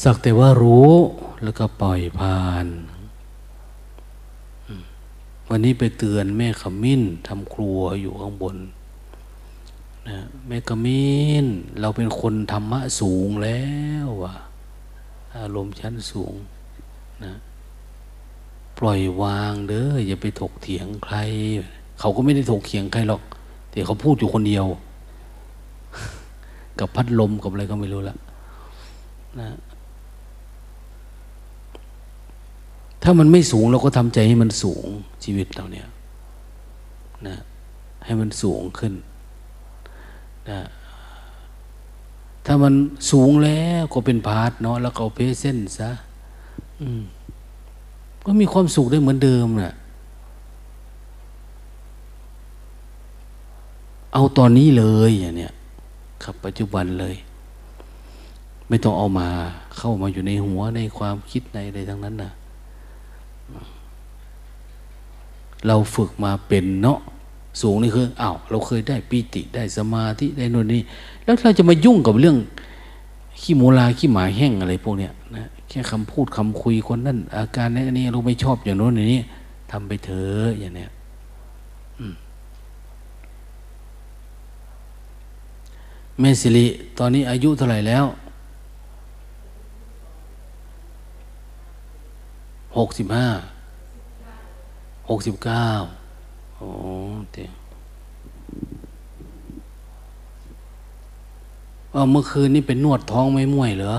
[0.03, 0.93] สักแต่ว่ารู้
[1.43, 2.67] แล้วก็ปล่อยผ่าน
[5.49, 8.57] วันนี้ไปเตือนแม่ขมิ้นทำครัวอยู่ข้างบน
[10.09, 10.17] นะ
[10.47, 11.45] แม่ขมิ้น
[11.81, 13.63] เราเป็นคนธรรมะสูงแล้
[14.05, 14.35] ววะ
[15.37, 16.33] อารมณ์ชั้นสูง
[17.23, 17.33] นะ
[18.77, 21.17] ปล่อยวางเด้ออย่าไปถกเถียงใคร
[21.99, 23.21] เขาก็ไม่ได้ถกเถียงใครหรอก
[23.71, 24.65] แต่เขาพูดอยู่คนเดียว
[26.79, 28.17] กับพัดลมกับอะไรก็ไม่รู้ละ
[29.39, 29.49] นะ
[33.03, 34.87] ถ้ามันไม่สูงเราก็ทำใจให้มันสูง
[35.23, 35.87] ชีวิตเราเนี่ย
[37.27, 37.37] นะ
[38.05, 38.93] ให้มันสูงขึ้น
[42.45, 42.73] ถ้ามัน
[43.11, 45.91] สูงแล้วก็เป็นพาร์ทเนาะแล้วก็เพเส้นซะ
[48.25, 49.73] ก็มีความสุขได้เหมือนเดิมนะ่ะ
[54.13, 55.53] เอาตอนนี้เลยอย่างเนี้ย
[56.23, 57.15] ครับปัจจุบันเลย
[58.67, 59.27] ไม่ต้องเอามา
[59.77, 62.31] เข้ามาอยู่ในหัวในความคิดในอะไรทั้งนั้นนะ
[65.67, 66.99] เราฝึกมาเป็นเนาะ
[67.61, 70.81] สูงนี่คืออ้าวเราเคยได้ปีติได้สมาธิได้นนนี่
[71.23, 72.37] แล้วเราจะมายุ่งกับเรื่อง
[73.41, 79.21] ขี้โมลาขี้หมาแห้งอะไรพวกเนี้ยนะแค่คำพูดคำคุยคนนั้นอาการนี้อันนี้เราไม่ชอบอย่างโน้นอย่างนี้
[79.71, 80.89] ทำไปเถอะอย่างเนี้ย
[86.19, 86.67] แม่สิริ
[86.99, 88.05] ตอนนี้อายุเท่าไหร่แล้ว
[92.77, 93.27] หกสิบห้า
[95.09, 95.69] หกสิบเก้า
[96.63, 96.73] โอ้
[97.31, 97.49] เดี๋ย
[102.03, 103.93] วเมื่อคืนนี่เป็นนวดท้องไม่ม่วยเหรอ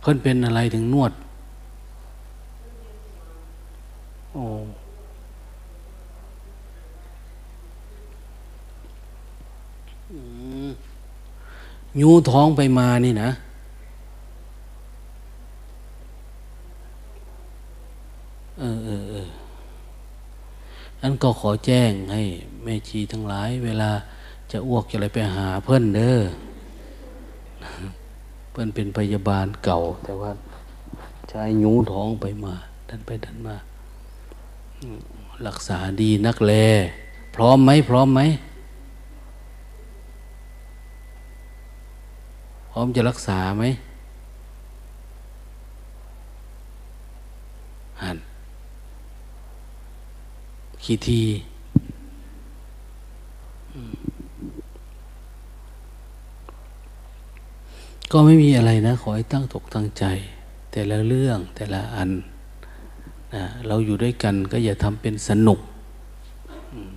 [0.00, 1.12] เพิ่นเป็นอะไรถึงนวด
[4.32, 4.44] โอ้
[12.00, 13.30] ยูท้องไปมานี่นะ
[18.58, 19.28] เออเออเออ
[21.02, 22.22] อันก็ขอแจ้งให้
[22.62, 23.90] แม่ชีทั้งหลาย เวลา
[24.50, 26.18] จะอ้วกจะอะไรไปหาเพื่อนเด้อ
[28.50, 30.30] เพื่อนเป็นพยาบาลเก่า แต่ว่า
[31.36, 32.54] ช้ยูท้องไปมา
[32.88, 33.56] ดันไปดันมา
[35.46, 36.52] รักษาดีนักแล
[37.34, 38.20] พร้อมไหมพร้อมไหม
[42.70, 43.64] พร้อมจะรักษาไหม
[48.02, 48.16] หัน
[50.86, 51.22] ขีที
[58.12, 60.04] ก็ไม่มีอะไรนะ ขอให้ตั้งตกตั้งใจ
[60.70, 62.10] แต่ละเรื่องแต่ละอัน
[63.34, 65.60] นะเราอยู่ด้วยกันก็อย่าทำเป็นสนุก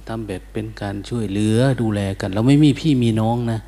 [0.08, 3.60] ทำแบบเป็นการช่วยเหลือดูแลกัน เราไม่มีพี่มีน้องนะ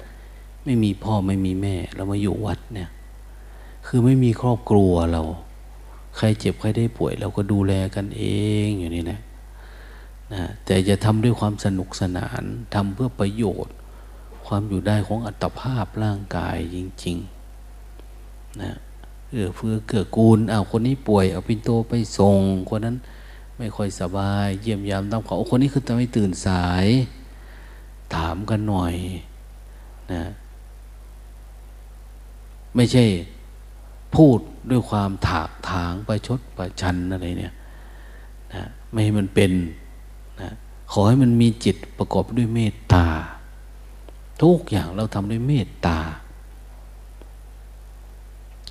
[0.65, 2.89] ไม่มีพ่อไม่มีแม่ เรามาอยู่วัดเนี่ย
[3.87, 5.21] คือไม่มีครอบครัวเรา
[6.17, 8.23] ใครเจ็บใครได้ป่วย เราก็ดูแลกันเอ
[8.65, 9.19] งอยู่นี่นะ
[10.33, 12.43] นะแต่จะทำด้วยความสนุกสนาน
[12.73, 13.75] ทำเพื่อประโยชน์
[14.47, 18.71] ความอยู่ได้ของอัตภาพร่างกายจริงๆนะ
[19.29, 22.39] เออเพื่อเกื้อกูลเอาคนนี้ป่วยเอาปินโตไปส่ง
[22.69, 22.97] คนนั้น
[23.57, 26.85] ไม่ค่อยสบาย เยี่ยมยามตามเขาคนนี้คือทำไมตื่นสาย
[28.15, 28.95] ถามกันหน่อย
[30.11, 30.23] นะ
[32.75, 33.05] ไม่ใช่
[34.15, 34.39] พูด
[34.69, 37.53] ด้วยความถากถางประชดประชันอะไรเนี่ย
[38.53, 39.51] นะไม่ให้มันเป็น
[40.39, 40.51] นะ
[40.91, 43.05] ขอให้มันมีจิตประกอบด้วยเมตตา
[44.41, 45.97] ทุกอย่างเราทำด้วยเมตตา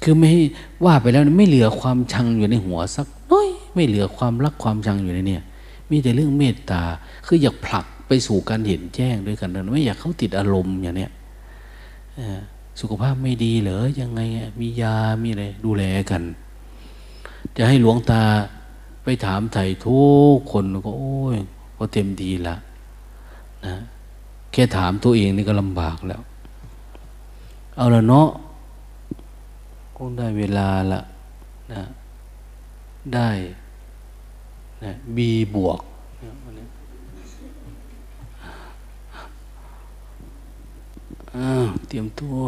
[0.02, 0.30] คือไม่
[0.84, 5.42] ว่าไปแล้วไม่เหลือความชังอยู่ในหัวสักน้อย ไม่เหลือความรักความชังอยู่ในเนี่ย
[5.90, 6.82] มีแต่เรื่องเมตตา
[7.26, 11.10] คืออยากผลักไปสู่การเห็นแจ้งด้วยกันไม่อยากเขาติดอารมณ์อย่างเนี้ย
[12.80, 14.20] สุขภาพไม่ดีเหรอยังไง
[14.60, 16.22] มียามีอะไรดูแลกัน
[17.56, 18.22] จะให้หลวงตา
[19.02, 20.00] ไปถามไถ่ทุ
[20.34, 21.36] กคนก็โอ้ย
[21.78, 22.56] ก็เต็มดีละ
[23.66, 23.74] นะ
[24.52, 26.22] แค่ถามตัวเองนี่ก็ลำบากแล้ว
[27.76, 28.28] เอาละเนาะ
[29.96, 31.00] คงได้เวลาละ
[31.72, 31.82] นะ
[33.14, 33.28] ได้
[34.84, 35.80] นะบีบวก
[41.88, 42.40] เตรียมตัว